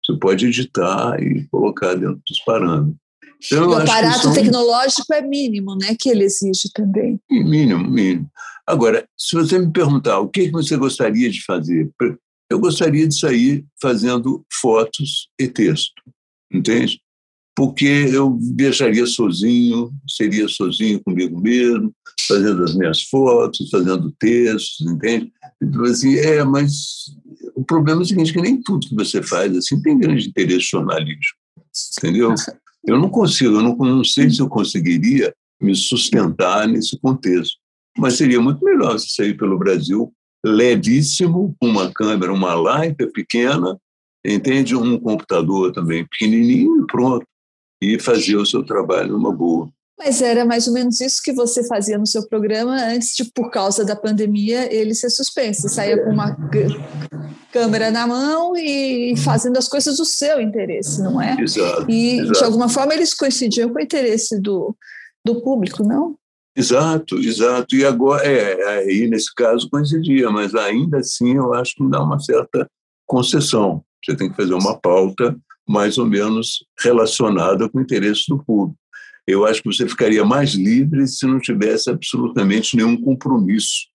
você 0.04 0.18
pode 0.18 0.46
editar 0.46 1.18
e 1.18 1.46
colocar 1.48 1.94
dentro 1.94 2.20
dos 2.28 2.38
parâmetros. 2.44 2.94
Então, 3.42 3.70
o 3.70 3.74
aparato 3.74 4.24
são... 4.24 4.34
tecnológico 4.34 5.14
é 5.14 5.22
mínimo, 5.22 5.76
né? 5.76 5.96
Que 5.98 6.10
ele 6.10 6.24
exige 6.24 6.70
também. 6.74 7.18
Mínimo, 7.30 7.88
mínimo. 7.88 8.30
Agora, 8.66 9.08
se 9.16 9.34
você 9.34 9.58
me 9.58 9.72
perguntar 9.72 10.20
o 10.20 10.28
que 10.28 10.50
você 10.50 10.76
gostaria 10.76 11.30
de 11.30 11.42
fazer, 11.42 11.90
eu 12.50 12.58
gostaria 12.58 13.08
de 13.08 13.18
sair 13.18 13.64
fazendo 13.80 14.44
fotos 14.60 15.30
e 15.40 15.48
texto, 15.48 16.02
entende? 16.52 17.00
Porque 17.58 18.06
eu 18.12 18.38
viajaria 18.56 19.04
sozinho, 19.04 19.90
seria 20.08 20.46
sozinho 20.46 21.02
comigo 21.02 21.40
mesmo, 21.40 21.92
fazendo 22.28 22.62
as 22.62 22.72
minhas 22.72 23.02
fotos, 23.02 23.68
fazendo 23.68 24.12
textos, 24.12 24.86
entende? 24.86 25.32
Então, 25.60 25.82
assim, 25.82 26.14
é, 26.18 26.44
mas 26.44 27.06
o 27.56 27.64
problema 27.64 28.00
é 28.00 28.04
o 28.04 28.06
seguinte, 28.06 28.32
que 28.32 28.40
nem 28.40 28.62
tudo 28.62 28.86
que 28.86 28.94
você 28.94 29.24
faz 29.24 29.56
assim 29.56 29.82
tem 29.82 29.98
grande 29.98 30.28
interesse 30.28 30.68
jornalístico, 30.70 31.36
entendeu? 31.98 32.32
Eu 32.86 32.96
não 32.96 33.08
consigo, 33.08 33.56
eu 33.56 33.62
não, 33.62 33.74
não 33.74 34.04
sei 34.04 34.30
se 34.30 34.38
eu 34.38 34.48
conseguiria 34.48 35.34
me 35.60 35.74
sustentar 35.74 36.68
nesse 36.68 36.96
contexto, 37.00 37.56
mas 37.98 38.14
seria 38.14 38.40
muito 38.40 38.64
melhor 38.64 39.00
se 39.00 39.08
sair 39.08 39.36
pelo 39.36 39.58
Brasil 39.58 40.12
levíssimo, 40.46 41.56
uma 41.60 41.92
câmera, 41.92 42.32
uma 42.32 42.54
light 42.54 43.04
pequena, 43.12 43.76
entende? 44.24 44.76
Um 44.76 44.96
computador 45.00 45.72
também 45.72 46.06
pequenininho 46.06 46.84
e 46.84 46.86
pronto, 46.86 47.26
e 47.80 47.98
fazer 47.98 48.36
o 48.36 48.46
seu 48.46 48.64
trabalho 48.64 49.12
numa 49.12 49.32
boa. 49.32 49.68
Mas 49.98 50.22
era 50.22 50.44
mais 50.44 50.68
ou 50.68 50.72
menos 50.72 51.00
isso 51.00 51.20
que 51.24 51.32
você 51.32 51.66
fazia 51.66 51.98
no 51.98 52.06
seu 52.06 52.28
programa 52.28 52.76
antes 52.76 53.16
de, 53.16 53.24
por 53.32 53.50
causa 53.50 53.84
da 53.84 53.96
pandemia, 53.96 54.72
ele 54.72 54.94
ser 54.94 55.10
suspenso. 55.10 55.62
Você 55.62 55.68
saía 55.70 56.04
com 56.04 56.10
uma 56.10 56.36
câmera 57.52 57.90
na 57.90 58.06
mão 58.06 58.56
e 58.56 59.14
fazendo 59.16 59.56
as 59.56 59.68
coisas 59.68 59.96
do 59.96 60.04
seu 60.04 60.40
interesse, 60.40 61.02
não 61.02 61.20
é? 61.20 61.36
Exato. 61.40 61.90
E, 61.90 62.20
exato. 62.20 62.38
de 62.38 62.44
alguma 62.44 62.68
forma, 62.68 62.94
eles 62.94 63.12
coincidiam 63.12 63.70
com 63.70 63.78
o 63.78 63.82
interesse 63.82 64.40
do, 64.40 64.76
do 65.24 65.42
público, 65.42 65.82
não? 65.82 66.16
Exato, 66.56 67.18
exato. 67.18 67.74
E 67.74 67.84
agora, 67.84 68.24
é, 68.24 68.78
aí 68.78 69.08
nesse 69.08 69.34
caso 69.34 69.68
coincidia, 69.68 70.30
mas 70.30 70.54
ainda 70.54 70.98
assim 70.98 71.36
eu 71.36 71.54
acho 71.54 71.74
que 71.74 71.90
dá 71.90 72.02
uma 72.02 72.20
certa 72.20 72.68
concessão. 73.04 73.82
Você 74.04 74.16
tem 74.16 74.30
que 74.30 74.36
fazer 74.36 74.54
uma 74.54 74.78
pauta 74.78 75.36
mais 75.68 75.98
ou 75.98 76.06
menos 76.06 76.64
relacionada 76.80 77.68
com 77.68 77.78
o 77.78 77.82
interesse 77.82 78.24
do 78.28 78.42
público 78.42 78.78
eu 79.28 79.44
acho 79.44 79.62
que 79.62 79.70
você 79.70 79.86
ficaria 79.86 80.24
mais 80.24 80.54
livre 80.54 81.06
se 81.06 81.26
não 81.26 81.38
tivesse 81.38 81.90
absolutamente 81.90 82.74
nenhum 82.74 82.98
compromisso, 82.98 83.86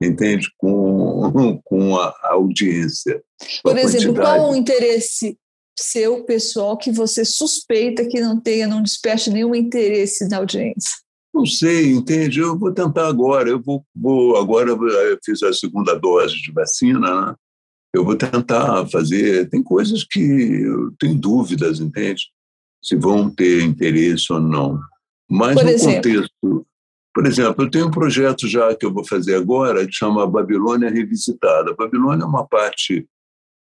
entende, 0.00 0.46
com, 0.58 1.58
com 1.64 1.96
a 1.96 2.14
audiência. 2.24 3.22
Por 3.62 3.78
exemplo, 3.78 4.14
qual 4.14 4.50
o 4.50 4.54
interesse 4.54 5.38
seu 5.76 6.22
pessoal 6.24 6.76
que 6.76 6.92
você 6.92 7.24
suspeita 7.24 8.06
que 8.06 8.20
não 8.20 8.38
tenha, 8.38 8.68
não 8.68 8.82
desperte 8.82 9.30
nenhum 9.30 9.54
interesse 9.54 10.28
na 10.28 10.36
audiência? 10.36 10.92
Não 11.32 11.46
sei, 11.46 11.90
entende? 11.90 12.40
Eu 12.40 12.56
vou 12.56 12.70
tentar 12.70 13.08
agora. 13.08 13.48
Eu 13.48 13.60
vou, 13.60 13.84
vou 13.92 14.36
agora 14.36 14.70
eu 14.70 15.18
fiz 15.24 15.42
a 15.42 15.52
segunda 15.52 15.98
dose 15.98 16.34
de 16.42 16.52
vacina, 16.52 17.00
né? 17.00 17.34
Eu 17.94 18.04
vou 18.04 18.16
tentar 18.16 18.86
fazer. 18.88 19.48
Tem 19.48 19.62
coisas 19.62 20.04
que 20.04 20.20
eu 20.20 20.92
tenho 20.98 21.14
dúvidas, 21.14 21.80
entende? 21.80 22.24
se 22.84 22.94
vão 22.94 23.30
ter 23.30 23.62
interesse 23.62 24.30
ou 24.30 24.38
não. 24.38 24.78
Mas 25.28 25.54
por 25.54 25.64
no 25.64 25.70
exemplo? 25.70 25.94
contexto. 25.96 26.66
Por 27.14 27.26
exemplo, 27.26 27.64
eu 27.64 27.70
tenho 27.70 27.86
um 27.86 27.90
projeto 27.90 28.46
já 28.46 28.74
que 28.74 28.84
eu 28.84 28.92
vou 28.92 29.06
fazer 29.06 29.36
agora 29.36 29.86
que 29.86 29.92
chama 29.92 30.26
Babilônia 30.26 30.90
Revisitada. 30.90 31.70
A 31.70 31.74
Babilônia 31.74 32.24
é 32.24 32.26
uma 32.26 32.46
parte 32.46 33.06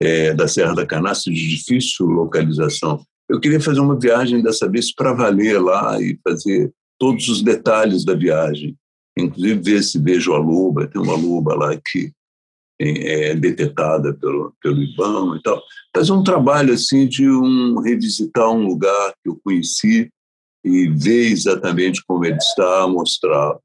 é, 0.03 0.35
da 0.35 0.49
Serra 0.49 0.75
da 0.75 0.87
Canastra 0.87 1.33
de 1.33 1.49
difícil 1.49 2.07
localização. 2.07 3.01
Eu 3.29 3.39
queria 3.39 3.61
fazer 3.61 3.81
uma 3.81 3.99
viagem 3.99 4.43
dessa 4.43 4.69
vez 4.69 4.93
para 4.93 5.13
valer 5.13 5.61
lá 5.61 6.01
e 6.01 6.19
fazer 6.27 6.73
todos 6.99 7.29
os 7.29 7.43
detalhes 7.43 8.05
da 8.05 8.15
viagem. 8.15 8.75
Inclusive 9.17 9.61
ver 9.61 9.83
se 9.83 9.99
vejo 10.01 10.33
a 10.33 10.39
loba, 10.39 10.89
tem 10.89 11.01
uma 11.01 11.15
loba 11.15 11.55
lá 11.55 11.77
que 11.77 12.11
é 12.83 13.35
detetada 13.35 14.15
pelo, 14.15 14.55
pelo 14.61 14.83
IBAN 14.83 15.37
e 15.37 15.43
tal. 15.43 15.63
Fazer 15.95 16.13
um 16.13 16.25
trabalho 16.25 16.73
assim 16.73 17.07
de 17.07 17.29
um 17.29 17.81
revisitar 17.81 18.51
um 18.51 18.67
lugar 18.67 19.13
que 19.23 19.29
eu 19.29 19.41
conheci 19.45 20.11
e 20.65 20.89
ver 20.89 21.31
exatamente 21.31 22.03
como 22.07 22.25
ele 22.25 22.37
está, 22.37 22.87
mostrar. 22.87 23.57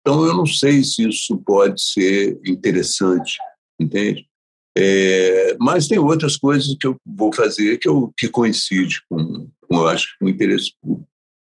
Então, 0.00 0.26
eu 0.26 0.34
não 0.34 0.46
sei 0.46 0.82
se 0.82 1.08
isso 1.08 1.36
pode 1.38 1.80
ser 1.82 2.38
interessante, 2.44 3.38
entende? 3.80 4.26
É, 4.76 5.56
mas 5.60 5.86
tem 5.86 5.98
outras 5.98 6.36
coisas 6.36 6.74
que 6.78 6.86
eu 6.86 6.96
vou 7.06 7.32
fazer 7.32 7.78
que, 7.78 7.88
eu, 7.88 8.12
que 8.16 8.28
coincide 8.28 9.02
com, 9.08 9.48
com, 9.60 9.76
eu 9.76 9.86
acho, 9.86 10.16
com 10.18 10.26
o 10.26 10.28
interesse 10.28 10.72
público. 10.80 11.08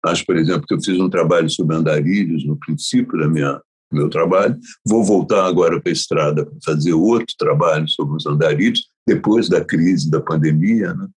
Acho, 0.05 0.25
por 0.25 0.37
exemplo, 0.37 0.65
que 0.67 0.73
eu 0.73 0.81
fiz 0.81 0.99
um 0.99 1.09
trabalho 1.09 1.49
sobre 1.49 1.75
andarilhos 1.75 2.45
no 2.45 2.57
princípio 2.57 3.17
da 3.19 3.27
minha 3.27 3.61
meu 3.91 4.09
trabalho. 4.09 4.57
Vou 4.85 5.03
voltar 5.03 5.45
agora 5.45 5.79
para 5.81 5.91
a 5.91 5.93
estrada 5.93 6.45
para 6.45 6.57
fazer 6.63 6.93
outro 6.93 7.35
trabalho 7.37 7.87
sobre 7.87 8.17
os 8.17 8.25
andarilhos, 8.25 8.87
depois 9.07 9.47
da 9.47 9.63
crise 9.63 10.09
da 10.09 10.21
pandemia. 10.21 10.93
Né? 10.93 11.07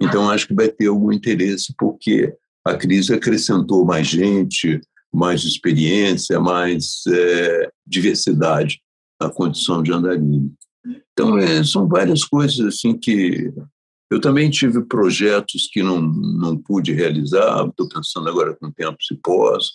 Então, 0.00 0.30
acho 0.30 0.46
que 0.46 0.54
vai 0.54 0.68
ter 0.68 0.88
algum 0.88 1.12
interesse, 1.12 1.74
porque 1.78 2.34
a 2.64 2.74
crise 2.74 3.14
acrescentou 3.14 3.84
mais 3.84 4.06
gente, 4.06 4.80
mais 5.12 5.44
experiência, 5.44 6.38
mais 6.38 7.02
é, 7.08 7.70
diversidade 7.86 8.80
à 9.18 9.28
condição 9.28 9.82
de 9.82 9.92
andarilho. 9.92 10.52
Então, 11.12 11.36
é, 11.38 11.62
são 11.64 11.88
várias 11.88 12.24
coisas 12.24 12.60
assim 12.60 12.96
que 12.96 13.52
eu 14.10 14.20
também 14.20 14.50
tive 14.50 14.82
projetos 14.82 15.68
que 15.70 15.82
não, 15.82 16.00
não 16.00 16.56
pude 16.56 16.92
realizar, 16.92 17.64
estou 17.66 17.88
pensando 17.88 18.28
agora 18.28 18.56
com 18.56 18.70
tempo 18.72 18.96
se 19.00 19.14
posso. 19.16 19.74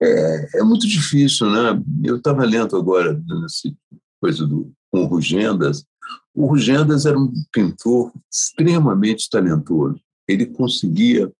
É, 0.00 0.60
é 0.60 0.62
muito 0.62 0.86
difícil, 0.86 1.50
né? 1.50 1.82
Eu 2.04 2.16
estava 2.16 2.44
lendo 2.44 2.76
agora 2.76 3.20
nessa 3.26 3.72
coisa 4.20 4.46
do 4.46 4.72
com 4.90 5.02
o 5.02 5.06
Rugendas. 5.06 5.84
O 6.34 6.46
Rugendas 6.46 7.04
era 7.04 7.18
um 7.18 7.32
pintor 7.52 8.12
extremamente 8.32 9.28
talentoso. 9.28 10.00
Ele 10.26 10.46
conseguia 10.46 11.30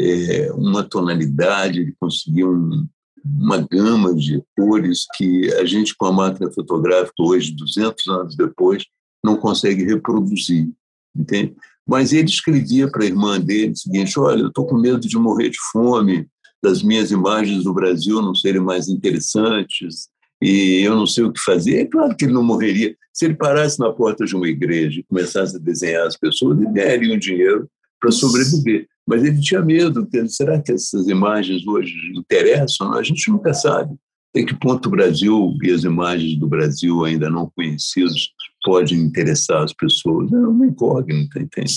é, 0.00 0.52
uma 0.52 0.82
tonalidade, 0.82 1.80
ele 1.80 1.94
conseguia 1.98 2.46
um, 2.46 2.86
uma 3.24 3.58
gama 3.58 4.14
de 4.14 4.42
cores 4.56 5.06
que 5.16 5.52
a 5.54 5.64
gente, 5.64 5.96
com 5.96 6.06
a 6.06 6.12
máquina 6.12 6.50
fotográfica, 6.52 7.14
hoje, 7.18 7.52
200 7.52 8.06
anos 8.08 8.36
depois, 8.36 8.84
não 9.24 9.36
consegue 9.36 9.84
reproduzir, 9.84 10.70
entende? 11.14 11.56
Mas 11.86 12.12
ele 12.12 12.28
escrevia 12.28 12.90
para 12.90 13.04
a 13.04 13.06
irmã 13.06 13.40
dele 13.40 13.72
o 13.72 13.76
seguinte: 13.76 14.18
Olha, 14.18 14.42
eu 14.42 14.48
estou 14.48 14.66
com 14.66 14.76
medo 14.76 15.00
de 15.00 15.16
morrer 15.16 15.50
de 15.50 15.58
fome, 15.72 16.28
das 16.66 16.82
minhas 16.82 17.12
imagens 17.12 17.62
do 17.62 17.72
Brasil 17.72 18.20
não 18.20 18.34
serem 18.34 18.60
mais 18.60 18.88
interessantes, 18.88 20.08
e 20.42 20.80
eu 20.80 20.96
não 20.96 21.06
sei 21.06 21.24
o 21.24 21.32
que 21.32 21.40
fazer. 21.40 21.80
É 21.80 21.86
claro 21.86 22.14
que 22.16 22.24
ele 22.24 22.34
não 22.34 22.42
morreria. 22.42 22.94
Se 23.12 23.24
ele 23.24 23.34
parasse 23.34 23.78
na 23.78 23.92
porta 23.92 24.24
de 24.24 24.34
uma 24.34 24.48
igreja 24.48 25.00
e 25.00 25.04
começasse 25.04 25.56
a 25.56 25.60
desenhar 25.60 26.06
as 26.06 26.16
pessoas, 26.16 26.58
ele 26.58 26.72
ganharia 26.72 27.14
um 27.14 27.18
dinheiro 27.18 27.68
para 28.00 28.10
sobreviver. 28.10 28.86
Mas 29.06 29.22
ele 29.22 29.40
tinha 29.40 29.62
medo. 29.62 30.06
Será 30.28 30.60
que 30.60 30.72
essas 30.72 31.06
imagens 31.06 31.66
hoje 31.66 31.94
interessam? 32.14 32.92
A 32.92 33.02
gente 33.02 33.30
nunca 33.30 33.54
sabe. 33.54 33.94
Até 34.34 34.44
que 34.44 34.54
ponto 34.58 34.86
o 34.86 34.90
Brasil 34.90 35.54
e 35.62 35.70
as 35.70 35.84
imagens 35.84 36.36
do 36.36 36.48
Brasil 36.48 37.04
ainda 37.04 37.30
não 37.30 37.50
conhecidas 37.56 38.28
podem 38.64 38.98
interessar 38.98 39.62
as 39.62 39.72
pessoas? 39.72 40.30
É 40.32 40.36
uma 40.36 40.66
incógnita, 40.66 41.40
entende? 41.40 41.72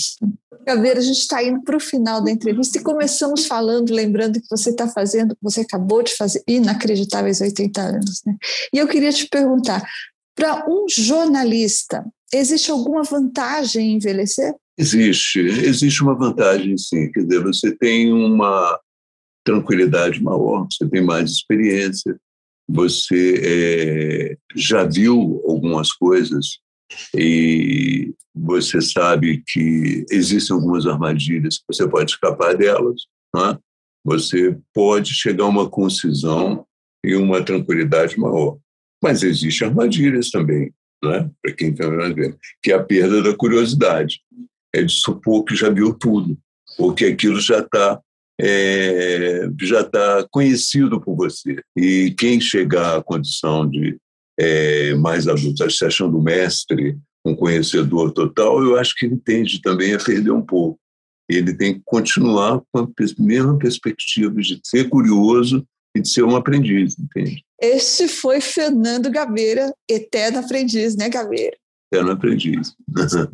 Gabeira, 0.66 0.98
a 0.98 1.02
gente 1.02 1.18
está 1.18 1.42
indo 1.42 1.62
para 1.62 1.76
o 1.76 1.80
final 1.80 2.22
da 2.22 2.30
entrevista 2.30 2.78
e 2.78 2.82
começamos 2.82 3.46
falando, 3.46 3.92
lembrando 3.92 4.40
que 4.40 4.48
você 4.48 4.70
está 4.70 4.86
fazendo, 4.86 5.36
você 5.40 5.62
acabou 5.62 6.02
de 6.02 6.14
fazer 6.14 6.42
inacreditáveis 6.46 7.40
80 7.40 7.80
anos. 7.80 8.22
Né? 8.26 8.36
E 8.72 8.78
eu 8.78 8.86
queria 8.86 9.12
te 9.12 9.26
perguntar, 9.26 9.82
para 10.34 10.64
um 10.68 10.86
jornalista, 10.88 12.04
existe 12.32 12.70
alguma 12.70 13.02
vantagem 13.02 13.92
em 13.92 13.96
envelhecer? 13.96 14.54
Existe, 14.78 15.40
existe 15.40 16.02
uma 16.02 16.14
vantagem, 16.14 16.76
sim. 16.78 17.10
Quer 17.12 17.24
dizer, 17.24 17.42
você 17.42 17.76
tem 17.76 18.12
uma 18.12 18.78
tranquilidade 19.44 20.22
maior, 20.22 20.66
você 20.70 20.88
tem 20.88 21.02
mais 21.02 21.30
experiência, 21.30 22.18
você 22.68 23.40
é, 23.42 24.36
já 24.54 24.84
viu 24.84 25.42
algumas 25.46 25.92
coisas 25.92 26.60
e 27.14 28.12
você 28.34 28.80
sabe 28.80 29.42
que 29.46 30.04
existem 30.10 30.54
algumas 30.54 30.86
armadilhas 30.86 31.58
que 31.58 31.64
você 31.68 31.88
pode 31.88 32.12
escapar 32.12 32.56
delas, 32.56 33.02
né? 33.34 33.58
você 34.04 34.56
pode 34.74 35.12
chegar 35.14 35.44
a 35.44 35.48
uma 35.48 35.68
concisão 35.68 36.64
e 37.04 37.14
uma 37.14 37.42
tranquilidade 37.42 38.18
maior. 38.18 38.58
Mas 39.02 39.22
existem 39.22 39.68
armadilhas 39.68 40.30
também, 40.30 40.72
né? 41.02 41.30
para 41.42 41.52
quem 41.52 41.70
está 41.70 41.88
vendo, 41.88 42.38
que 42.62 42.72
é 42.72 42.74
a 42.74 42.82
perda 42.82 43.22
da 43.22 43.36
curiosidade. 43.36 44.20
É 44.72 44.82
de 44.82 44.92
supor 44.92 45.44
que 45.44 45.56
já 45.56 45.68
viu 45.68 45.92
tudo, 45.92 46.38
ou 46.78 46.94
que 46.94 47.04
aquilo 47.04 47.40
já 47.40 47.58
está 47.58 48.00
é, 48.42 49.50
já 49.60 49.80
está 49.80 50.26
conhecido 50.30 51.00
por 51.00 51.14
você. 51.14 51.62
E 51.76 52.14
quem 52.16 52.40
chegar 52.40 52.96
à 52.96 53.02
condição 53.02 53.68
de 53.68 53.98
é, 54.40 54.94
mais 54.94 55.28
adulto, 55.28 55.70
se 55.70 55.84
achando 55.84 56.20
mestre, 56.20 56.98
um 57.22 57.36
conhecedor 57.36 58.10
total, 58.12 58.62
eu 58.62 58.78
acho 58.78 58.94
que 58.96 59.04
ele 59.04 59.18
tende 59.18 59.60
também 59.60 59.92
a 59.92 59.98
perder 59.98 60.30
um 60.30 60.40
pouco. 60.40 60.80
Ele 61.28 61.54
tem 61.54 61.74
que 61.74 61.82
continuar 61.84 62.62
com 62.72 62.80
a 62.80 62.88
mesma 63.18 63.58
perspectiva 63.58 64.40
de 64.40 64.58
ser 64.64 64.88
curioso 64.88 65.64
e 65.94 66.00
de 66.00 66.08
ser 66.08 66.24
um 66.24 66.34
aprendiz, 66.34 66.98
entende? 66.98 67.44
Este 67.60 68.08
foi 68.08 68.40
Fernando 68.40 69.10
Gabeira, 69.10 69.72
eterno 69.86 70.38
aprendiz, 70.38 70.96
né, 70.96 71.10
Gabeira? 71.10 71.56
Eterno 71.92 72.12
aprendiz. 72.12 72.74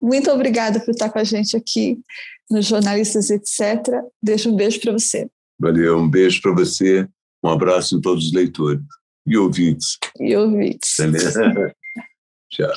Muito 0.00 0.30
obrigada 0.30 0.78
por 0.78 0.92
estar 0.92 1.10
com 1.10 1.18
a 1.18 1.24
gente 1.24 1.56
aqui 1.56 1.98
nos 2.48 2.66
Jornalistas 2.66 3.28
Etc. 3.28 3.60
Deixo 4.22 4.50
um 4.50 4.56
beijo 4.56 4.80
para 4.80 4.92
você. 4.92 5.28
Valeu, 5.58 5.98
um 5.98 6.08
beijo 6.08 6.40
para 6.40 6.52
você, 6.52 7.08
um 7.44 7.48
abraço 7.48 7.96
em 7.96 8.00
todos 8.00 8.26
os 8.26 8.32
leitores 8.32 8.82
e 9.26 9.36
ouvintes. 9.36 9.98
E 10.18 10.34
ouvintes. 10.36 10.96
Tchau. 12.50 12.72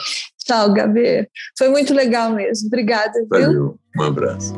Tchau, 0.46 0.74
Gabi. 0.74 1.28
Foi 1.58 1.70
muito 1.70 1.94
legal 1.94 2.32
mesmo. 2.32 2.68
Obrigada. 2.68 3.26
Valeu. 3.30 3.52
Viu? 3.52 3.80
Um 3.98 4.04
abraço. 4.04 4.54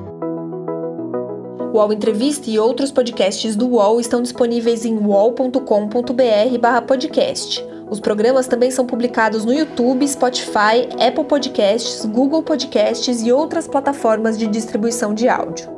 O 1.73 1.77
UOL 1.77 1.93
Entrevista 1.93 2.49
e 2.49 2.59
outros 2.59 2.91
podcasts 2.91 3.55
do 3.55 3.67
UOL 3.67 3.99
estão 3.99 4.21
disponíveis 4.21 4.85
em 4.85 4.95
uol.com.br/podcast. 4.97 7.65
Os 7.89 7.99
programas 7.99 8.47
também 8.47 8.69
são 8.69 8.85
publicados 8.85 9.45
no 9.45 9.53
YouTube, 9.53 10.07
Spotify, 10.07 10.87
Apple 10.99 11.23
Podcasts, 11.23 12.05
Google 12.05 12.43
Podcasts 12.43 13.21
e 13.21 13.31
outras 13.31 13.67
plataformas 13.67 14.37
de 14.37 14.45
distribuição 14.47 15.13
de 15.13 15.29
áudio. 15.29 15.76